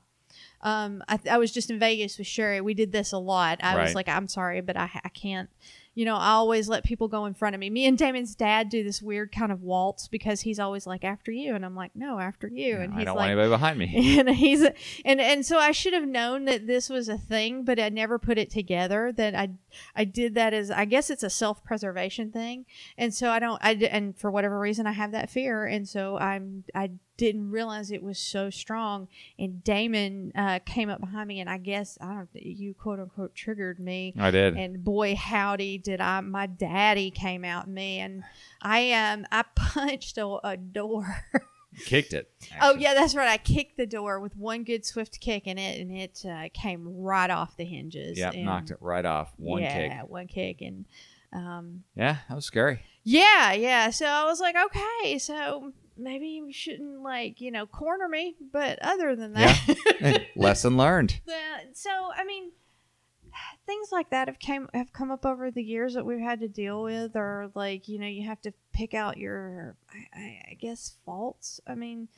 um, 0.63 1.03
I, 1.09 1.19
I 1.31 1.39
was 1.39 1.53
just 1.53 1.71
in 1.71 1.79
Vegas 1.79 2.19
with 2.19 2.27
Sherry. 2.27 2.61
We 2.61 2.75
did 2.75 2.93
this 2.93 3.13
a 3.13 3.19
lot. 3.19 3.59
I 3.63 3.77
Right. 3.77 3.85
was 3.85 3.95
like, 3.95 4.09
I'm 4.09 4.29
sorry, 4.29 4.61
but 4.61 4.77
I, 4.77 4.91
I 5.05 5.09
can't. 5.09 5.49
You 5.95 6.05
know, 6.05 6.15
I 6.15 6.29
always 6.31 6.69
let 6.69 6.85
people 6.85 7.09
go 7.09 7.27
in 7.27 7.35
front 7.35 7.57
of 7.57 7.59
me. 7.61 7.71
Me 7.71 7.85
and 7.85 7.99
Damon's 7.99 8.37
dad 8.37 8.69
do 8.69 8.85
this 8.85 9.03
weird 9.03 9.33
kind 9.33 9.51
of 9.51 9.63
waltz 9.63 10.07
because 10.07 10.43
he's 10.43 10.61
always 10.61 10.87
like 10.87 11.03
after 11.03 11.33
you, 11.33 11.57
and 11.57 11.65
I'm 11.65 11.75
like, 11.75 11.91
no, 11.97 12.21
after 12.21 12.47
you, 12.47 12.77
and 12.77 12.95
I 12.95 12.99
he's 12.99 13.05
don't 13.07 13.17
like, 13.17 13.23
want 13.23 13.31
anybody 13.33 13.49
behind 13.51 13.79
me. 13.81 14.17
and 14.21 14.29
he's 14.31 14.63
and 15.05 15.21
and 15.21 15.45
so 15.45 15.59
I 15.59 15.73
should 15.73 15.95
have 15.95 16.07
known 16.07 16.45
that 16.45 16.69
this 16.69 16.89
was 16.89 17.09
a 17.09 17.19
thing, 17.19 17.65
but 17.65 17.81
I 17.81 17.89
never 17.89 18.17
put 18.17 18.39
it 18.39 18.49
together. 18.49 19.11
That 19.11 19.35
I 19.35 19.49
I 19.97 20.05
did 20.05 20.37
that 20.37 20.55
as 20.55 20.71
I 20.71 20.85
guess 20.85 21.11
it's 21.11 21.25
a 21.25 21.31
self 21.31 21.65
preservation 21.65 22.31
thing, 22.31 22.67
and 22.97 23.13
so 23.13 23.31
I 23.31 23.41
don't 23.41 23.59
I 23.61 23.75
d- 23.75 23.89
and 23.89 24.17
for 24.17 24.31
whatever 24.31 24.57
reason 24.61 24.87
I 24.87 24.93
have 24.93 25.11
that 25.11 25.31
fear, 25.31 25.65
and 25.67 25.89
so 25.89 26.17
I'm 26.17 26.63
I 26.77 26.91
didn't 27.19 27.51
realize 27.51 27.91
it 27.91 28.03
was 28.03 28.19
so 28.19 28.49
strong. 28.49 29.09
And 29.39 29.63
Damon 29.63 30.33
uh, 30.35 30.61
came 30.65 30.89
up 30.89 31.01
behind 31.01 31.29
me, 31.29 31.41
and 31.41 31.51
I 31.51 31.59
guess 31.59 31.99
I 32.01 32.15
don't 32.15 32.29
you 32.35 32.73
quote 32.73 32.99
unquote 33.01 33.35
triggered 33.35 33.79
me. 33.79 34.15
I 34.19 34.31
did. 34.31 34.57
And 34.57 34.83
boy, 34.83 35.15
howdy, 35.15 35.77
did 35.77 36.01
I! 36.01 36.21
My 36.21 36.47
daddy 36.47 37.11
came 37.11 37.45
out 37.45 37.69
me, 37.69 37.99
and 37.99 38.25
I 38.63 38.93
um 38.93 39.27
I 39.31 39.43
punched 39.55 40.17
a, 40.17 40.39
a 40.43 40.57
door. 40.57 41.25
Kicked 41.85 42.15
it. 42.15 42.31
Oh 42.63 42.75
yeah, 42.75 42.95
that's 42.95 43.15
right. 43.15 43.29
I 43.29 43.37
kicked 43.37 43.77
the 43.77 43.87
door 43.87 44.19
with 44.21 44.35
one 44.37 44.65
good 44.65 44.85
swift 44.87 45.21
kick 45.21 45.47
in 45.47 45.59
it, 45.59 45.81
and 45.81 45.93
it 45.93 46.25
uh, 46.29 46.49
came 46.55 46.83
right 47.03 47.31
off 47.31 47.57
the 47.57 47.65
hinges. 47.65 48.19
Yeah, 48.19 48.31
knocked 48.35 48.71
it 48.71 48.79
right 48.81 49.05
off. 49.05 49.33
One 49.37 49.63
yeah, 49.63 49.75
kick. 49.75 49.91
Yeah, 49.91 50.03
one 50.03 50.27
kick, 50.27 50.61
and 50.63 50.87
um, 51.33 51.85
Yeah, 51.95 52.17
that 52.29 52.35
was 52.35 52.47
scary. 52.47 52.81
yeah, 53.05 53.53
yeah. 53.53 53.91
So 53.91 54.07
I 54.07 54.25
was 54.25 54.41
like, 54.41 54.57
okay, 54.57 55.19
so 55.19 55.73
maybe 55.99 56.27
you 56.29 56.53
shouldn't 56.53 57.03
like 57.03 57.41
you 57.41 57.51
know 57.51 57.67
corner 57.67 58.09
me, 58.09 58.37
but 58.53 58.79
other 58.81 59.17
than 59.17 59.33
that, 59.35 60.27
Lesson 60.37 60.77
learned. 60.77 61.21
so 61.75 61.91
I 61.91 62.25
mean, 62.25 62.53
things 63.67 63.91
like 63.93 64.11
that 64.11 64.29
have 64.29 64.39
came 64.39 64.69
have 64.75 64.93
come 64.93 65.11
up 65.11 65.27
over 65.27 65.51
the 65.51 65.63
years 65.63 65.95
that 65.95 66.07
we've 66.07 66.21
had 66.21 66.41
to 66.41 66.49
deal 66.49 66.83
with, 66.83 67.17
or 67.17 67.51
like 67.55 67.89
you 67.89 67.99
know 67.99 68.07
you 68.07 68.27
have 68.27 68.41
to 68.43 68.53
pick 68.73 68.95
out 68.95 69.19
your, 69.19 69.77
I, 69.93 70.19
I, 70.19 70.43
I 70.51 70.55
guess 70.55 70.97
faults. 71.05 71.61
I 71.67 71.75
mean. 71.75 72.09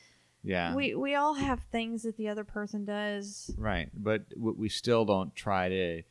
Yeah. 0.43 0.73
We 0.73 0.95
we 0.95 1.13
all 1.13 1.35
have 1.35 1.59
things 1.71 2.01
that 2.01 2.17
the 2.17 2.27
other 2.27 2.43
person 2.43 2.83
does. 2.83 3.51
Right, 3.59 3.89
but 3.93 4.23
we 4.35 4.69
still 4.69 5.05
don't 5.05 5.35
try 5.35 5.69
to. 5.69 6.01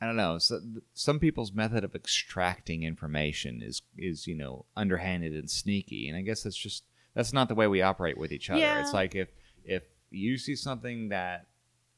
I 0.00 0.04
don't 0.04 0.16
know. 0.16 0.38
So, 0.38 0.60
some 0.94 1.20
people's 1.20 1.52
method 1.52 1.84
of 1.84 1.94
extracting 1.94 2.82
information 2.82 3.62
is 3.62 3.82
is 3.96 4.26
you 4.26 4.34
know 4.34 4.64
underhanded 4.76 5.32
and 5.32 5.48
sneaky, 5.48 6.08
and 6.08 6.18
I 6.18 6.22
guess 6.22 6.42
that's 6.42 6.56
just 6.56 6.82
that's 7.14 7.32
not 7.32 7.48
the 7.48 7.54
way 7.54 7.66
we 7.66 7.82
operate 7.82 8.16
with 8.18 8.32
each 8.32 8.50
other. 8.50 8.60
Yeah. 8.60 8.80
It's 8.80 8.92
like 8.92 9.14
if 9.14 9.28
if 9.64 9.82
you 10.10 10.36
see 10.38 10.56
something 10.56 11.08
that 11.10 11.46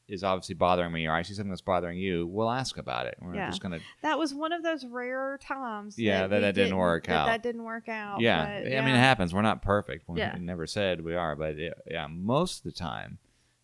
is 0.07 0.23
obviously 0.23 0.53
bothering 0.53 0.91
me, 0.91 1.07
or 1.07 1.13
I 1.13 1.23
see 1.23 1.33
something 1.33 1.49
that's 1.49 1.61
bothering 1.61 1.97
you, 1.97 2.27
we'll 2.27 2.51
ask 2.51 2.77
about 2.77 3.07
it. 3.07 3.17
We're 3.19 3.33
Yeah. 3.35 3.49
just 3.49 3.61
gonna. 3.61 3.79
That 4.03 4.19
was 4.19 4.33
one 4.35 4.51
of 4.53 4.61
those 4.61 4.85
rare 4.85 5.39
times. 5.41 5.97
Yeah, 5.97 6.27
that 6.27 6.35
we 6.35 6.41
that 6.41 6.53
didn't 6.55 6.77
work 6.77 7.07
that 7.07 7.13
out. 7.15 7.25
That 7.25 7.41
didn't 7.43 7.63
work 7.63 7.89
out. 7.89 8.19
Yeah, 8.21 8.45
but, 8.61 8.67
I 8.71 8.81
mean 8.81 8.93
it 8.95 8.99
happens. 8.99 9.33
We're 9.33 9.41
not 9.41 9.61
perfect. 9.63 10.07
We 10.07 10.19
Yeah. 10.19 10.37
never 10.39 10.67
said 10.67 11.01
we 11.01 11.15
are, 11.15 11.35
but 11.35 11.57
it, 11.57 11.73
yeah, 11.89 12.05
most 12.07 12.59
of 12.59 12.63
the 12.65 12.77
time, 12.77 13.17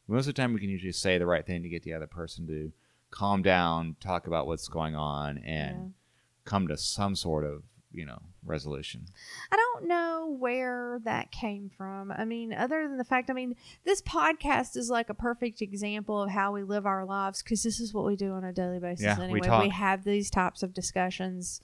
most 0.07 0.27
of 0.27 0.33
the 0.33 0.41
time 0.41 0.53
we 0.53 0.59
can 0.59 0.69
usually 0.69 0.91
say 0.93 1.17
the 1.19 1.27
right 1.27 1.45
thing 1.45 1.61
to 1.61 1.69
get 1.69 1.83
the 1.83 1.93
other 1.93 2.07
person 2.07 2.47
to 2.47 2.71
calm 3.11 3.43
down, 3.43 3.95
talk 3.99 4.25
about 4.25 4.47
what's 4.47 4.67
going 4.67 4.95
on, 4.95 5.37
and 5.39 5.77
Yeah. 5.77 5.87
come 6.45 6.67
to 6.69 6.75
some 6.77 7.15
sort 7.15 7.45
of 7.45 7.61
you 7.93 8.05
know 8.05 8.19
resolution. 8.45 9.05
I 9.51 9.55
don't 9.57 9.87
know 9.87 10.35
where 10.39 10.99
that 11.03 11.31
came 11.31 11.69
from. 11.75 12.11
I 12.11 12.25
mean, 12.25 12.53
other 12.53 12.87
than 12.87 12.97
the 12.97 13.03
fact, 13.03 13.29
I 13.29 13.33
mean, 13.33 13.55
this 13.85 14.01
podcast 14.01 14.75
is 14.77 14.89
like 14.89 15.09
a 15.09 15.13
perfect 15.13 15.61
example 15.61 16.21
of 16.23 16.29
how 16.29 16.51
we 16.51 16.63
live 16.63 16.85
our 16.85 17.05
lives 17.05 17.43
because 17.43 17.63
this 17.63 17.79
is 17.79 17.93
what 17.93 18.05
we 18.05 18.15
do 18.15 18.31
on 18.31 18.43
a 18.43 18.53
daily 18.53 18.79
basis 18.79 19.05
Yeah, 19.05 19.17
we 19.19 19.23
anyway. 19.25 19.47
talk. 19.47 19.71
have 19.71 20.03
these 20.03 20.29
types 20.29 20.63
of 20.63 20.73
discussions 20.73 21.61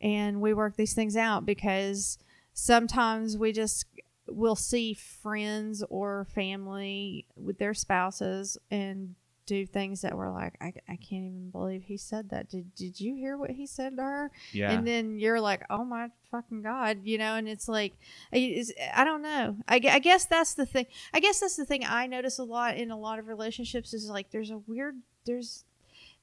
and 0.00 0.40
we 0.40 0.52
work 0.54 0.76
these 0.76 0.94
things 0.94 1.16
out 1.16 1.46
because 1.46 2.18
sometimes 2.52 3.36
we 3.38 3.52
just 3.52 3.86
will 4.28 4.56
see 4.56 4.94
friends 4.94 5.82
or 5.90 6.26
family 6.34 7.26
with 7.36 7.58
their 7.58 7.74
spouses 7.74 8.56
and 8.70 9.14
do 9.46 9.66
things 9.66 10.02
that 10.02 10.16
we're 10.16 10.30
like, 10.30 10.54
I, 10.60 10.72
I 10.88 10.96
can't 10.96 11.24
even 11.24 11.50
believe 11.50 11.82
he 11.84 11.96
said 11.96 12.30
that. 12.30 12.48
Did, 12.48 12.74
did 12.76 13.00
you 13.00 13.14
hear 13.16 13.36
what 13.36 13.50
he 13.50 13.66
said 13.66 13.96
to 13.96 14.02
her? 14.02 14.30
Yeah, 14.52 14.70
and 14.72 14.86
then 14.86 15.18
you're 15.18 15.40
like, 15.40 15.62
oh 15.68 15.84
my 15.84 16.10
fucking 16.30 16.62
god, 16.62 17.00
you 17.02 17.18
know, 17.18 17.34
and 17.34 17.48
it's 17.48 17.68
like, 17.68 17.94
I- 18.32 18.64
I 18.94 19.04
don't 19.04 19.22
know. 19.22 19.56
I, 19.66 19.76
I 19.90 19.98
guess 19.98 20.24
that's 20.26 20.54
the 20.54 20.64
thing. 20.66 20.86
I 21.12 21.20
guess 21.20 21.40
that's 21.40 21.56
the 21.56 21.64
thing 21.66 21.84
I 21.84 22.06
notice 22.06 22.38
a 22.38 22.44
lot 22.44 22.76
in 22.76 22.90
a 22.90 22.98
lot 22.98 23.18
of 23.18 23.26
relationships 23.26 23.92
is 23.92 24.08
like 24.08 24.30
there's 24.30 24.50
a 24.50 24.58
weird 24.58 24.96
there's 25.26 25.64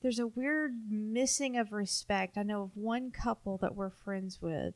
there's 0.01 0.19
a 0.19 0.27
weird 0.27 0.73
missing 0.89 1.57
of 1.57 1.73
respect. 1.73 2.37
I 2.37 2.43
know 2.43 2.63
of 2.63 2.77
one 2.77 3.11
couple 3.11 3.57
that 3.57 3.75
we're 3.75 3.89
friends 3.89 4.41
with 4.41 4.73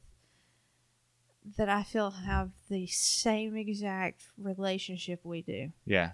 that 1.58 1.69
I 1.69 1.84
feel 1.84 2.12
have 2.12 2.51
the 2.69 2.88
same 2.88 3.56
exact 3.56 4.23
relationship 4.38 5.21
we 5.23 5.41
do. 5.41 5.71
yeah, 5.86 6.12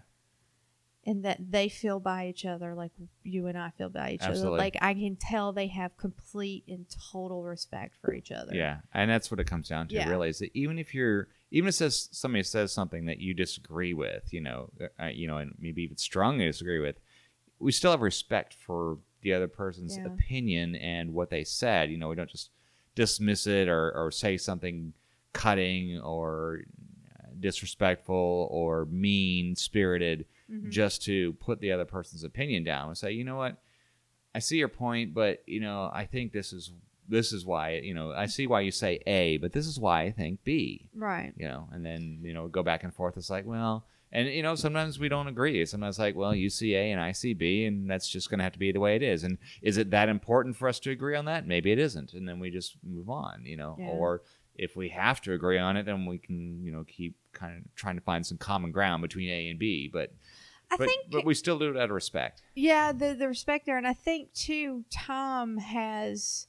And 1.10 1.26
that 1.26 1.40
they 1.50 1.70
feel 1.70 2.00
by 2.00 2.28
each 2.28 2.46
other 2.46 2.76
like 2.76 2.92
you 3.24 3.48
and 3.48 3.58
I 3.58 3.72
feel 3.72 3.90
by 3.90 4.12
each 4.12 4.22
Absolutely. 4.22 4.48
other. 4.48 4.58
Like 4.58 4.78
I 4.80 4.94
can 4.94 5.16
tell 5.16 5.52
they 5.52 5.68
have 5.68 5.98
complete 5.98 6.66
and 6.68 6.86
total 7.12 7.44
respect 7.44 7.96
for 8.00 8.14
each 8.14 8.32
other. 8.32 8.54
yeah, 8.54 8.78
and 8.94 9.10
that's 9.10 9.32
what 9.32 9.40
it 9.40 9.48
comes 9.48 9.68
down 9.70 9.88
to. 9.88 9.96
Yeah. 9.96 10.08
Really, 10.10 10.30
is 10.30 10.40
that 10.40 10.52
even 10.54 10.78
if 10.78 10.94
you're 10.94 11.28
even 11.50 11.68
if 11.70 11.76
says 11.76 12.10
somebody 12.12 12.44
says 12.44 12.72
something 12.72 13.06
that 13.06 13.18
you 13.20 13.34
disagree 13.34 13.94
with, 13.94 14.32
you 14.32 14.42
know, 14.42 14.70
uh, 15.02 15.08
you 15.08 15.26
know, 15.26 15.38
and 15.38 15.56
maybe 15.60 15.82
even 15.82 15.98
strongly 15.98 16.46
disagree 16.46 16.80
with, 16.80 17.00
we 17.58 17.72
still 17.72 17.90
have 17.92 18.02
respect 18.02 18.54
for 18.54 19.00
the 19.22 19.34
other 19.34 19.48
person's 19.48 19.98
Yeah. 19.98 20.06
opinion 20.06 20.76
and 20.76 21.14
what 21.14 21.32
they 21.32 21.44
said. 21.44 21.90
You 21.90 21.98
know, 21.98 22.10
we 22.10 22.16
don't 22.16 22.30
just 22.30 22.52
dismiss 22.94 23.48
it 23.48 23.68
or, 23.68 23.92
or 23.94 24.12
say 24.12 24.38
something 24.38 24.94
cutting 25.34 26.00
or 26.02 26.62
uh, 27.16 27.30
disrespectful 27.40 28.48
or 28.52 28.86
mean 28.86 29.56
spirited 29.56 30.26
Mhm. 30.52 30.70
just 30.72 31.04
to 31.04 31.34
put 31.34 31.60
the 31.62 31.72
other 31.72 31.86
person's 31.86 32.24
opinion 32.24 32.64
down 32.64 32.88
and 32.90 32.98
say, 32.98 33.12
you 33.12 33.24
know 33.24 33.36
what, 33.38 33.62
I 34.34 34.40
see 34.40 34.58
your 34.58 34.68
point, 34.70 35.14
but 35.14 35.44
you 35.48 35.60
know, 35.60 35.90
I 35.94 36.06
think 36.06 36.32
this 36.32 36.54
is 36.54 36.72
this 37.08 37.34
is 37.34 37.44
why 37.46 37.72
you 37.84 37.94
know 37.94 38.12
I 38.12 38.28
see 38.28 38.46
why 38.46 38.62
you 38.62 38.72
say 38.72 39.02
A, 39.08 39.38
but 39.38 39.52
this 39.52 39.66
is 39.66 39.80
why 39.80 40.04
I 40.04 40.12
think 40.12 40.44
B. 40.44 40.90
Right. 40.94 41.34
You 41.36 41.48
know, 41.48 41.68
and 41.72 41.84
then 41.86 42.20
you 42.22 42.34
know 42.34 42.48
go 42.48 42.62
back 42.64 42.84
and 42.84 42.94
forth. 42.94 43.18
It's 43.18 43.32
like, 43.32 43.46
well, 43.48 43.86
and 44.12 44.28
you 44.28 44.44
know 44.44 44.54
sometimes 44.56 45.00
we 45.00 45.10
don't 45.10 45.28
agree. 45.28 45.66
Sometimes 45.66 45.96
it's 45.96 46.00
like, 46.00 46.16
well, 46.16 46.36
you 46.36 46.50
see 46.52 46.76
A 46.76 46.92
and 46.92 47.02
I 47.02 47.12
see 47.14 47.34
B, 47.34 47.66
and 47.66 47.90
that's 47.90 48.08
just 48.08 48.30
going 48.30 48.38
to 48.38 48.44
have 48.44 48.54
to 48.54 48.60
be 48.60 48.72
the 48.72 48.80
way 48.80 48.96
it 48.96 49.02
is. 49.02 49.24
And 49.24 49.40
is 49.64 49.78
it 49.78 49.90
that 49.92 50.10
important 50.10 50.56
for 50.56 50.68
us 50.68 50.80
to 50.82 50.92
agree 50.92 51.16
on 51.16 51.26
that? 51.26 51.48
Maybe 51.48 51.72
it 51.72 51.80
isn't, 51.80 52.14
and 52.14 52.28
then 52.30 52.40
we 52.40 52.52
just 52.52 52.78
move 52.84 53.10
on. 53.10 53.44
You 53.46 53.58
know, 53.58 53.76
Yeah. 53.80 53.88
or 53.88 54.22
if 54.56 54.76
we 54.76 54.90
have 54.90 55.20
to 55.22 55.34
agree 55.34 55.58
on 55.58 55.78
it, 55.78 55.86
then 55.88 56.06
we 56.06 56.20
can 56.20 56.64
you 56.64 56.72
know 56.72 56.84
keep 56.84 57.16
kind 57.34 57.58
of 57.58 57.76
trying 57.76 57.96
to 57.96 58.02
find 58.04 58.24
some 58.24 58.38
common 58.38 58.72
ground 58.72 59.02
between 59.02 59.30
A 59.30 59.50
and 59.50 59.58
B. 59.58 59.90
But 59.92 60.14
I 60.72 60.78
but, 60.78 60.88
think 60.88 61.12
but 61.12 61.26
we 61.26 61.34
still 61.34 61.58
do 61.58 61.72
it 61.72 61.78
out 61.78 61.86
of 61.86 61.92
respect. 61.92 62.42
Yeah, 62.56 62.92
the 62.92 63.14
the 63.14 63.28
respect 63.28 63.66
there, 63.66 63.78
and 63.78 63.88
I 63.88 63.94
think 63.94 64.34
too, 64.34 64.86
Tom 64.92 65.58
has. 65.58 66.48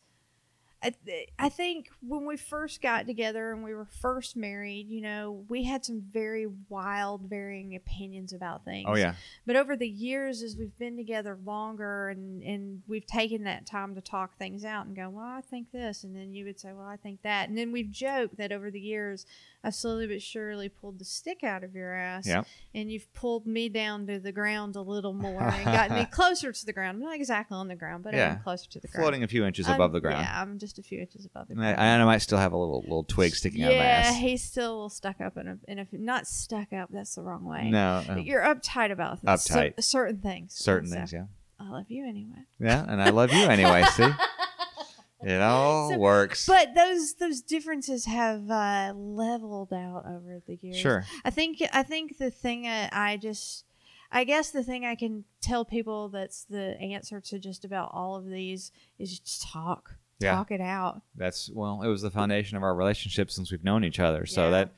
I, 0.83 0.95
I 1.39 1.49
think 1.51 1.91
when 2.01 2.25
we 2.27 2.39
first 2.39 2.81
got 2.81 3.07
together 3.07 3.53
and 3.53 3.63
we 3.63 3.75
were 3.75 3.85
first 4.01 4.35
married, 4.35 4.89
you 4.89 5.03
know, 5.03 5.45
we 5.49 5.65
had 5.65 5.85
some 5.85 6.01
very 6.11 6.47
wild, 6.71 7.29
varying 7.29 7.77
opinions 7.77 8.33
about 8.33 8.65
things. 8.65 8.87
Oh 8.89 8.97
yeah, 8.97 9.15
But 9.47 9.57
over 9.57 9.77
the 9.77 9.89
years, 9.89 10.43
as 10.43 10.57
we've 10.57 10.77
been 10.79 10.97
together 10.97 11.39
longer 11.45 12.09
and, 12.09 12.43
and 12.43 12.83
we've 12.89 13.07
taken 13.07 13.45
that 13.45 13.67
time 13.67 13.95
to 13.95 14.01
talk 14.01 14.39
things 14.39 14.65
out 14.65 14.87
and 14.87 14.97
go, 14.97 15.11
well, 15.11 15.27
I 15.27 15.43
think 15.43 15.71
this. 15.71 16.03
And 16.03 16.17
then 16.17 16.33
you 16.33 16.47
would 16.47 16.59
say, 16.59 16.73
well, 16.73 16.87
I 16.87 16.97
think 16.97 17.21
that. 17.23 17.49
And 17.51 17.59
then 17.59 17.73
we've 17.73 17.91
joked 17.91 18.39
that 18.39 18.51
over 18.51 18.71
the 18.71 18.81
years, 18.81 19.27
I've 19.63 19.75
slowly 19.75 20.07
but 20.07 20.23
surely 20.23 20.71
pulled 20.71 20.99
the 20.99 21.05
stick 21.05 21.45
out 21.45 21.63
of 21.63 21.75
your 21.75 21.93
ass. 21.95 22.27
Yep. 22.27 22.47
And 22.75 22.91
you've 22.91 23.13
pulled 23.13 23.47
me 23.47 23.69
down 23.69 24.07
to 24.07 24.19
the 24.19 24.33
ground 24.33 24.77
a 24.77 24.81
little 24.81 25.13
more 25.27 25.43
and 25.43 25.65
gotten 25.67 25.97
me 25.99 26.07
closer 26.07 26.53
to 26.53 26.65
the 26.67 26.73
ground. 26.73 26.97
I'm 26.97 27.03
Not 27.05 27.17
exactly 27.17 27.55
on 27.57 27.69
the 27.69 27.77
ground, 27.77 28.03
but 28.03 28.15
Yeah. 28.15 28.37
I'm 28.37 28.43
closer 28.43 28.67
to 28.71 28.81
the 28.81 28.89
ground. 28.89 29.03
floating 29.05 29.23
a 29.25 29.29
few 29.29 29.45
inches 29.45 29.67
I'm- 29.67 29.75
above 29.75 29.93
the 29.93 30.01
ground. 30.01 30.23
Yeah, 30.23 30.41
I'm 30.41 30.59
just 30.59 30.70
a 30.79 30.83
few 30.83 31.01
inches 31.01 31.25
above 31.27 31.49
the 31.49 31.55
And 31.55 31.63
I, 31.63 31.73
ground. 31.75 31.81
and 31.81 32.03
I 32.03 32.05
might 32.05 32.19
still 32.19 32.39
have 32.39 32.53
a 32.53 32.57
little 32.57 32.81
little 32.83 33.05
twig 33.05 33.35
sticking 33.35 33.63
out 33.63 33.73
of 33.73 33.79
my 33.79 33.83
yeah, 33.85 33.91
ass. 33.91 34.17
he's 34.17 34.43
still 34.43 34.71
a 34.71 34.75
little 34.75 34.89
stuck 34.91 35.21
up, 35.21 35.37
and 35.37 35.49
if, 35.49 35.59
and 35.69 35.81
if 35.81 35.93
not 35.93 36.27
stuck 36.27 36.73
up, 36.73 36.89
that's 36.93 37.15
the 37.15 37.23
wrong 37.23 37.45
way. 37.45 37.71
No, 37.71 38.03
no. 38.09 38.17
You're 38.17 38.43
uptight 38.43 38.91
about 38.93 39.21
things. 39.21 39.43
cer- 39.43 39.55
Uptight. 39.73 39.83
certain 39.83 40.19
things. 40.19 40.55
certain 40.55 40.89
So, 40.89 40.97
things. 40.97 41.13
Yeah, 41.13 41.25
I 41.59 41.69
love 41.71 41.87
you 41.89 42.07
anyway. 42.07 42.45
yeah, 42.59 42.85
and 42.89 43.03
I 43.03 43.11
love 43.11 43.33
you 43.33 43.45
anyway. 43.45 43.85
See, 43.95 44.09
it 45.23 45.41
all 45.41 45.91
So- 45.91 45.99
works. 45.99 46.47
But 46.47 46.75
those 46.75 47.15
those 47.15 47.41
differences 47.43 48.07
have 48.07 48.51
uh, 48.51 48.93
leveled 48.97 49.73
out 49.73 50.05
over 50.07 50.41
the 50.47 50.59
years. 50.63 50.77
Sure. 50.79 51.05
I 51.25 51.31
think 51.31 51.63
I 51.73 51.83
think 51.83 52.19
the 52.19 52.31
thing 52.31 52.67
I 52.67 53.17
just 53.21 53.65
I 54.13 54.25
guess 54.25 54.51
the 54.51 54.65
thing 54.65 54.85
I 54.85 54.95
can 54.97 55.25
tell 55.41 55.65
people 55.65 56.09
that's 56.09 56.45
the 56.45 56.77
answer 56.81 57.21
to 57.21 57.39
just 57.39 57.65
about 57.65 57.91
all 57.93 58.17
of 58.17 58.27
these 58.29 58.73
is 58.99 59.19
just 59.21 59.43
talk. 59.43 59.97
Yeah. 60.21 60.35
Talk 60.37 60.51
it 60.51 60.61
out. 60.61 61.03
That's 61.17 61.51
well, 61.53 61.83
it 61.83 61.89
was 61.89 62.03
the 62.03 62.11
foundation 62.11 62.57
of 62.57 62.63
our 62.63 62.75
relationship 62.75 63.31
since 63.31 63.51
we've 63.51 63.65
known 63.65 63.85
each 63.85 63.99
other. 64.01 64.27
So 64.27 64.45
Yeah. 64.45 64.51
that 64.51 64.73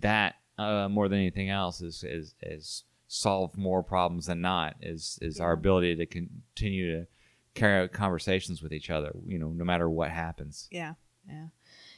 that 0.00 0.34
uh, 0.58 0.88
more 0.88 1.08
than 1.08 1.18
anything 1.18 1.50
else 1.50 1.80
is 1.80 2.02
is 2.04 2.34
is 2.42 2.84
solve 3.06 3.56
more 3.56 3.82
problems 3.82 4.26
than 4.26 4.40
not. 4.40 4.76
Is 4.82 5.18
is 5.22 5.40
our 5.40 5.52
ability 5.52 5.94
to 5.96 6.06
continue 6.06 6.92
to 7.00 7.06
carry 7.54 7.82
out 7.84 7.92
conversations 7.92 8.62
with 8.62 8.72
each 8.72 8.90
other. 8.90 9.12
You 9.26 9.38
know, 9.38 9.50
no 9.50 9.64
matter 9.64 9.88
what 9.90 10.10
happens. 10.10 10.68
Yeah. 10.70 10.94
Yeah. 11.28 11.46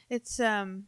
It's 0.09 0.39
um 0.39 0.85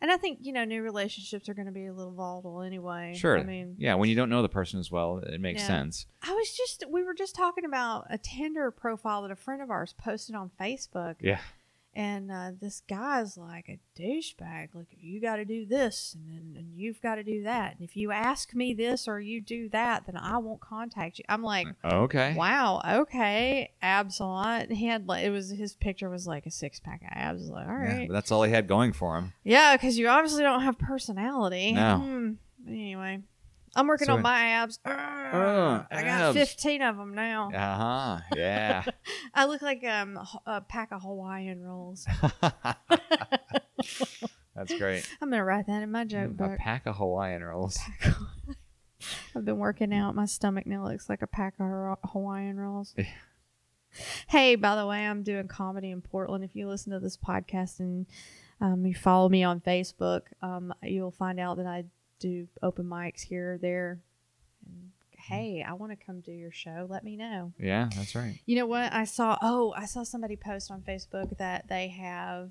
and 0.00 0.10
I 0.10 0.16
think, 0.16 0.38
you 0.42 0.52
know, 0.52 0.64
new 0.64 0.82
relationships 0.82 1.48
are 1.48 1.54
gonna 1.54 1.72
be 1.72 1.86
a 1.86 1.92
little 1.92 2.12
volatile 2.12 2.62
anyway. 2.62 3.14
Sure. 3.16 3.38
I 3.38 3.42
mean 3.42 3.76
yeah, 3.78 3.94
when 3.94 4.08
you 4.08 4.16
don't 4.16 4.30
know 4.30 4.42
the 4.42 4.48
person 4.48 4.80
as 4.80 4.90
well, 4.90 5.18
it 5.18 5.40
makes 5.40 5.62
Yeah. 5.62 5.66
sense. 5.68 6.06
I 6.22 6.32
was 6.32 6.56
just 6.56 6.84
we 6.88 7.02
were 7.02 7.14
just 7.14 7.34
talking 7.34 7.64
about 7.64 8.06
a 8.10 8.18
Tinder 8.18 8.70
profile 8.70 9.22
that 9.22 9.30
a 9.30 9.36
friend 9.36 9.60
of 9.62 9.70
ours 9.70 9.94
posted 9.98 10.34
on 10.34 10.50
Facebook. 10.60 11.16
Yeah. 11.20 11.40
And 11.92 12.30
uh, 12.30 12.52
this 12.60 12.82
guy's 12.88 13.36
like 13.36 13.68
a 13.68 13.80
douchebag. 14.00 14.68
Like, 14.74 14.86
you 14.96 15.20
got 15.20 15.36
to 15.36 15.44
do 15.44 15.66
this, 15.66 16.14
and 16.16 16.28
then 16.28 16.56
and 16.56 16.72
you've 16.76 17.02
got 17.02 17.16
to 17.16 17.24
do 17.24 17.42
that. 17.42 17.72
And 17.72 17.82
if 17.82 17.96
you 17.96 18.12
ask 18.12 18.54
me 18.54 18.74
this 18.74 19.08
or 19.08 19.18
you 19.18 19.40
do 19.40 19.68
that, 19.70 20.06
then 20.06 20.16
I 20.16 20.38
won't 20.38 20.60
contact 20.60 21.18
you. 21.18 21.24
I'm 21.28 21.42
like, 21.42 21.66
Okay. 21.84 22.34
wow, 22.36 22.80
okay, 22.86 23.72
abs 23.82 24.20
a 24.20 24.24
lot. 24.24 24.70
He 24.70 24.86
had 24.86 25.08
like 25.08 25.24
it 25.24 25.30
was 25.30 25.50
his 25.50 25.74
picture 25.74 26.08
was 26.08 26.28
like 26.28 26.46
a 26.46 26.50
six 26.52 26.78
pack 26.78 27.02
of 27.02 27.08
abs. 27.10 27.48
Like, 27.50 27.66
all 27.68 27.78
Yeah, 27.82 28.04
but 28.06 28.12
that's 28.12 28.30
all 28.30 28.44
he 28.44 28.52
had 28.52 28.68
going 28.68 28.92
for 28.92 29.18
him. 29.18 29.32
yeah, 29.42 29.76
because 29.76 29.98
you 29.98 30.08
obviously 30.08 30.42
don't 30.44 30.62
have 30.62 30.78
personality. 30.78 31.72
No. 31.72 31.96
Hmm. 31.98 32.32
Anyway, 32.68 33.22
I'm 33.76 33.86
working 33.86 34.06
So- 34.06 34.14
on 34.14 34.22
my 34.22 34.40
abs. 34.48 34.78
Uh, 34.84 34.90
I 34.90 36.02
got 36.02 36.36
abs. 36.36 36.36
15 36.36 36.82
of 36.82 36.96
them 36.96 37.14
now. 37.14 37.50
Uh 37.54 37.76
huh. 37.76 38.18
Yeah. 38.36 38.84
I 39.34 39.44
look 39.46 39.62
like 39.62 39.84
um 39.84 40.18
a 40.46 40.60
pack 40.60 40.90
of 40.92 41.02
Hawaiian 41.02 41.62
rolls. 41.62 42.06
That's 44.56 44.74
great. 44.78 45.08
I'm 45.22 45.30
gonna 45.30 45.44
write 45.44 45.66
that 45.68 45.82
in 45.82 45.90
my 45.90 46.04
joke 46.04 46.26
A 46.30 46.34
book. 46.34 46.58
pack 46.58 46.86
of 46.86 46.96
Hawaiian 46.96 47.42
rolls. 47.44 47.78
I've 49.34 49.44
been 49.44 49.58
working 49.58 49.94
out. 49.94 50.14
My 50.14 50.26
stomach 50.26 50.66
now 50.66 50.84
looks 50.86 51.08
like 51.08 51.22
a 51.22 51.26
pack 51.26 51.54
of 51.60 51.96
Hawaiian 52.10 52.58
rolls. 52.58 52.94
Yeah. 52.98 53.04
Hey, 54.28 54.54
by 54.56 54.76
the 54.76 54.86
way, 54.86 55.06
I'm 55.06 55.22
doing 55.22 55.48
comedy 55.48 55.90
in 55.90 56.00
Portland. 56.00 56.44
If 56.44 56.54
you 56.54 56.68
listen 56.68 56.92
to 56.92 57.00
this 57.00 57.16
podcast 57.16 57.80
and 57.80 58.06
um, 58.60 58.84
you 58.86 58.94
follow 58.94 59.28
me 59.28 59.42
on 59.42 59.60
Facebook, 59.60 60.22
um, 60.42 60.72
you'll 60.82 61.10
find 61.10 61.40
out 61.40 61.56
that 61.56 61.66
I 61.66 61.84
do 62.20 62.46
open 62.62 62.86
mics 62.86 63.22
here 63.22 63.54
or 63.54 63.58
there. 63.58 64.00
And 64.64 64.90
hey, 65.16 65.64
I 65.66 65.72
want 65.72 65.90
to 65.92 66.06
come 66.06 66.20
do 66.20 66.32
your 66.32 66.52
show. 66.52 66.86
Let 66.88 67.02
me 67.02 67.16
know. 67.16 67.52
Yeah, 67.58 67.88
that's 67.96 68.14
right. 68.14 68.38
You 68.46 68.56
know 68.56 68.66
what? 68.66 68.92
I 68.92 69.04
saw. 69.04 69.36
Oh, 69.42 69.74
I 69.76 69.86
saw 69.86 70.04
somebody 70.04 70.36
post 70.36 70.70
on 70.70 70.82
Facebook 70.82 71.36
that 71.38 71.68
they 71.68 71.88
have 71.88 72.50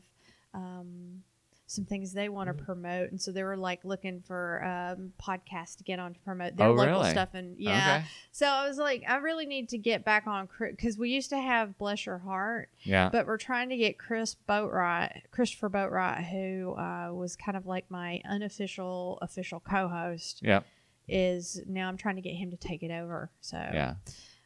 um, 0.53 1.23
some 1.71 1.85
things 1.85 2.13
they 2.13 2.29
want 2.29 2.47
to 2.47 2.63
promote, 2.63 3.11
and 3.11 3.21
so 3.21 3.31
they 3.31 3.43
were 3.43 3.55
like 3.55 3.85
looking 3.85 4.21
for 4.21 4.63
um, 4.65 5.13
podcasts 5.21 5.75
to 5.77 5.83
get 5.83 5.99
on 5.99 6.15
to 6.15 6.19
promote 6.21 6.55
their 6.55 6.65
Oh, 6.65 6.73
local 6.73 6.93
really? 7.01 7.11
stuff. 7.11 7.29
And 7.35 7.59
yeah, 7.59 7.97
Okay. 7.99 8.07
so 8.31 8.47
I 8.47 8.67
was 8.67 8.79
like, 8.79 9.03
I 9.07 9.17
really 9.17 9.45
need 9.45 9.69
to 9.69 9.77
get 9.77 10.03
back 10.03 10.25
on 10.25 10.49
because 10.59 10.97
we 10.97 11.11
used 11.11 11.29
to 11.29 11.37
have 11.37 11.77
Bless 11.77 12.07
Your 12.07 12.17
Heart, 12.17 12.69
Yeah. 12.81 13.09
but 13.11 13.27
we're 13.27 13.37
trying 13.37 13.69
to 13.69 13.77
get 13.77 13.99
Chris 13.99 14.35
Boatwright, 14.49 15.29
Christopher 15.29 15.69
Boatwright, 15.69 16.23
who 16.31 16.73
uh, 16.73 17.11
was 17.13 17.35
kind 17.35 17.55
of 17.55 17.67
like 17.67 17.85
my 17.91 18.19
unofficial 18.27 19.19
official 19.21 19.59
co-host. 19.59 20.41
Yep. 20.41 20.65
Is 21.11 21.61
now 21.67 21.87
I'm 21.87 21.97
trying 21.97 22.15
to 22.17 22.21
get 22.21 22.33
him 22.35 22.51
to 22.51 22.57
take 22.57 22.83
it 22.83 22.91
over. 22.91 23.31
So 23.41 23.57
Yeah. 23.57 23.95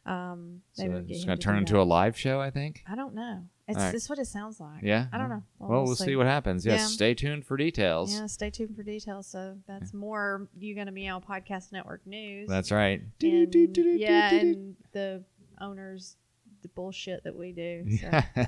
Um, 0.06 0.60
So 0.72 1.04
it's 1.08 1.24
going 1.24 1.38
to 1.38 1.42
turn 1.42 1.58
into 1.58 1.74
that. 1.74 1.80
a 1.80 1.84
live 1.84 2.18
show, 2.18 2.40
I 2.40 2.50
think. 2.50 2.82
I 2.86 2.94
don't 2.94 3.14
know. 3.14 3.44
It's 3.66 3.78
right. 3.78 3.92
this 3.92 4.10
what 4.10 4.18
it 4.18 4.26
sounds 4.26 4.60
like. 4.60 4.82
Yeah. 4.82 5.06
I 5.10 5.16
don't 5.16 5.30
know. 5.30 5.42
Well, 5.58 5.84
we'll, 5.84 5.96
see. 5.96 6.16
what 6.16 6.26
happens. 6.26 6.66
Yes. 6.66 6.80
Yeah. 6.80 6.86
Stay 6.86 7.14
tuned 7.14 7.46
for 7.46 7.56
details. 7.56 8.12
Yeah, 8.12 8.26
stay 8.26 8.50
tuned 8.50 8.76
for 8.76 8.82
details. 8.82 9.26
So 9.26 9.56
that's 9.66 9.94
more 9.94 10.48
you 10.58 10.74
going 10.74 10.86
to 10.86 10.92
be 10.92 11.08
on 11.08 11.22
Podcast 11.22 11.72
Network 11.72 12.06
News. 12.06 12.48
That's 12.48 12.70
right. 12.70 13.00
and, 13.22 13.54
yeah, 13.98 14.34
and 14.34 14.76
the 14.92 15.24
owners, 15.60 16.16
the 16.60 16.68
bullshit 16.68 17.24
that 17.24 17.34
we 17.34 17.52
do. 17.52 17.86
So. 17.96 18.20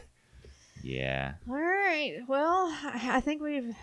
yeah. 0.83 1.35
All 1.49 1.55
right. 1.55 2.19
Well, 2.29 2.67
I, 2.83 3.13
I 3.15 3.21
think 3.21 3.41
we've. 3.41 3.75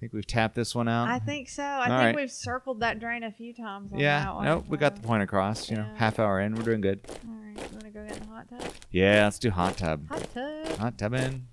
I 0.00 0.04
think 0.08 0.14
we've 0.14 0.26
tapped 0.26 0.54
this 0.54 0.74
one 0.74 0.88
out. 0.88 1.08
I 1.08 1.18
think 1.18 1.50
so. 1.50 1.62
I 1.62 1.80
All 1.80 1.84
think 1.84 1.92
right. 1.98 2.16
we've 2.16 2.30
circled 2.30 2.80
that 2.80 3.00
drain 3.00 3.22
a 3.22 3.30
few 3.30 3.52
times. 3.52 3.92
On 3.92 3.98
yeah. 3.98 4.24
That 4.24 4.34
one. 4.34 4.44
Nope. 4.46 4.64
We 4.66 4.78
got 4.78 4.96
the 4.96 5.02
point 5.02 5.22
across. 5.22 5.68
You 5.68 5.76
know, 5.76 5.86
half 5.96 6.18
hour 6.18 6.40
in, 6.40 6.54
we're 6.54 6.62
doing 6.62 6.80
good. 6.80 7.00
All 7.28 7.34
right. 7.34 7.54
You 7.54 7.62
want 7.72 7.80
to 7.84 7.90
go 7.90 8.06
get 8.06 8.16
in 8.16 8.22
the 8.22 8.28
hot 8.34 8.48
tub? 8.48 8.62
Yeah. 8.90 9.24
Let's 9.24 9.38
do 9.38 9.50
hot 9.50 9.76
tub. 9.76 10.08
Hot 10.08 10.26
tub. 10.32 10.78
Hot 10.78 10.96
tub 10.96 11.12
in. 11.12 11.48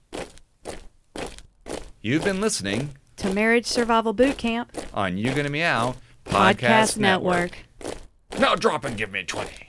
You've 1.99 2.23
been 2.23 2.39
listening 2.39 2.91
To 3.17 3.33
Marriage 3.33 3.65
Survival 3.65 4.13
Boot 4.13 4.37
Camp 4.37 4.71
on 4.93 5.17
You 5.17 5.33
Gonna 5.33 5.49
Meow 5.49 5.95
Podcast 6.23 6.97
Network. 6.97 7.57
Now 8.39 8.55
drop 8.55 8.85
and 8.85 8.95
give 8.95 9.11
me 9.11 9.25
twenty. 9.25 9.66